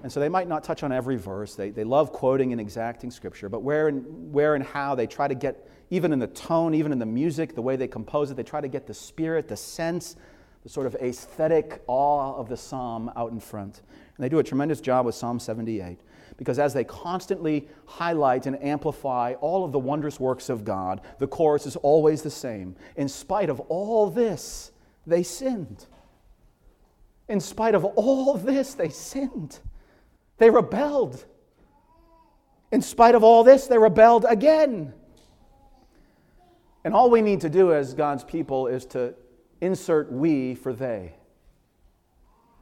[0.04, 1.56] And so they might not touch on every verse.
[1.56, 5.30] They, they love quoting and exacting scripture, but where and, where and how they try
[5.30, 8.36] to get, even in the tone, even in the music, the way they compose it,
[8.36, 10.18] they try to get the spirit, the sense,
[10.64, 13.82] the sort of aesthetic awe of the psalm out in front.
[14.18, 16.00] And they do a tremendous job with Psalm 78
[16.36, 21.28] because as they constantly highlight and amplify all of the wondrous works of God, the
[21.28, 22.76] chorus is always the same.
[22.98, 24.72] In spite of all this,
[25.08, 25.86] they sinned.
[27.30, 29.60] In spite of all this, they sinned.
[30.38, 31.26] They rebelled.
[32.72, 34.94] In spite of all this, they rebelled again.
[36.84, 39.14] And all we need to do as God's people is to
[39.62, 41.14] insert we for they.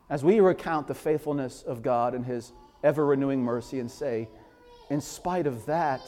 [0.09, 2.51] As we recount the faithfulness of God and His
[2.83, 4.27] ever renewing mercy and say,
[4.89, 6.01] in spite of that,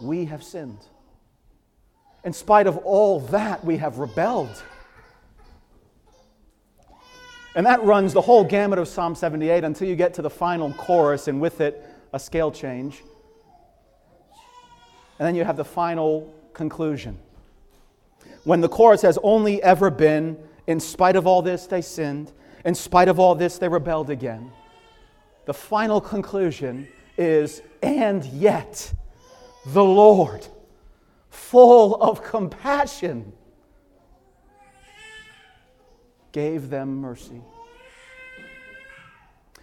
[0.00, 0.78] we have sinned.
[2.22, 4.62] In spite of all that, we have rebelled.
[7.54, 10.72] And that runs the whole gamut of Psalm 78 until you get to the final
[10.74, 13.02] chorus, and with it, a scale change.
[15.18, 17.18] And then you have the final conclusion.
[18.42, 20.36] When the chorus has only ever been,
[20.66, 22.32] in spite of all this, they sinned.
[22.64, 24.50] In spite of all this, they rebelled again.
[25.46, 28.92] The final conclusion is, and yet,
[29.66, 30.46] the Lord,
[31.30, 33.32] full of compassion,
[36.34, 37.40] gave them mercy.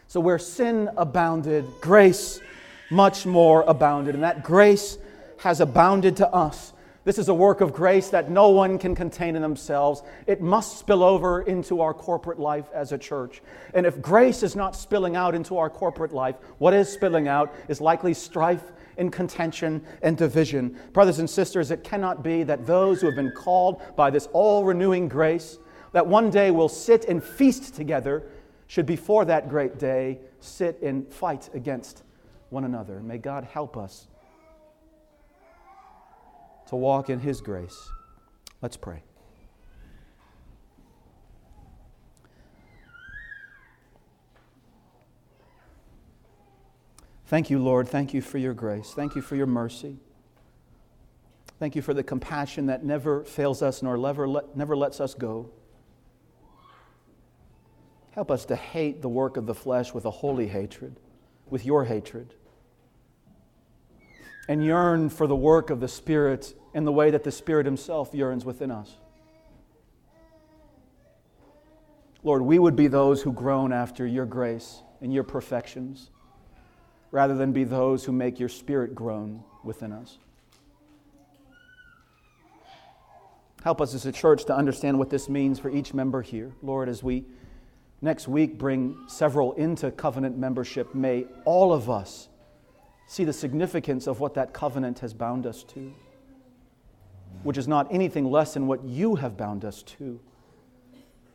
[0.07, 2.39] So, where sin abounded, grace
[2.89, 4.15] much more abounded.
[4.15, 4.97] And that grace
[5.37, 6.73] has abounded to us.
[7.03, 10.03] This is a work of grace that no one can contain in themselves.
[10.27, 13.41] It must spill over into our corporate life as a church.
[13.73, 17.53] And if grace is not spilling out into our corporate life, what is spilling out
[17.67, 20.77] is likely strife and contention and division.
[20.93, 24.63] Brothers and sisters, it cannot be that those who have been called by this all
[24.63, 25.57] renewing grace,
[25.91, 28.23] that one day we'll sit and feast together,
[28.67, 32.03] should before that great day sit and fight against
[32.49, 32.99] one another.
[33.01, 34.07] May God help us
[36.67, 37.89] to walk in His grace.
[38.61, 39.03] Let's pray.
[47.25, 47.87] Thank you, Lord.
[47.87, 48.91] Thank you for your grace.
[48.93, 49.97] Thank you for your mercy.
[51.59, 55.13] Thank you for the compassion that never fails us nor never, let, never lets us
[55.13, 55.49] go.
[58.11, 60.99] Help us to hate the work of the flesh with a holy hatred,
[61.49, 62.33] with your hatred,
[64.47, 68.13] and yearn for the work of the Spirit in the way that the Spirit Himself
[68.13, 68.97] yearns within us.
[72.23, 76.11] Lord, we would be those who groan after your grace and your perfections
[77.11, 80.17] rather than be those who make your Spirit groan within us.
[83.63, 86.51] Help us as a church to understand what this means for each member here.
[86.61, 87.25] Lord, as we
[88.01, 92.29] next week bring several into covenant membership, may all of us
[93.07, 95.93] see the significance of what that covenant has bound us to,
[97.43, 100.19] which is not anything less than what you have bound us to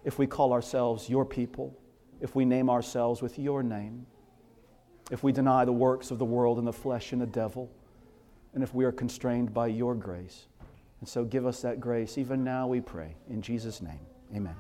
[0.07, 1.77] if we call ourselves your people,
[2.21, 4.07] if we name ourselves with your name,
[5.11, 7.71] if we deny the works of the world and the flesh and the devil,
[8.55, 10.47] and if we are constrained by your grace.
[11.01, 13.17] And so give us that grace even now, we pray.
[13.29, 14.01] In Jesus' name,
[14.35, 14.55] amen.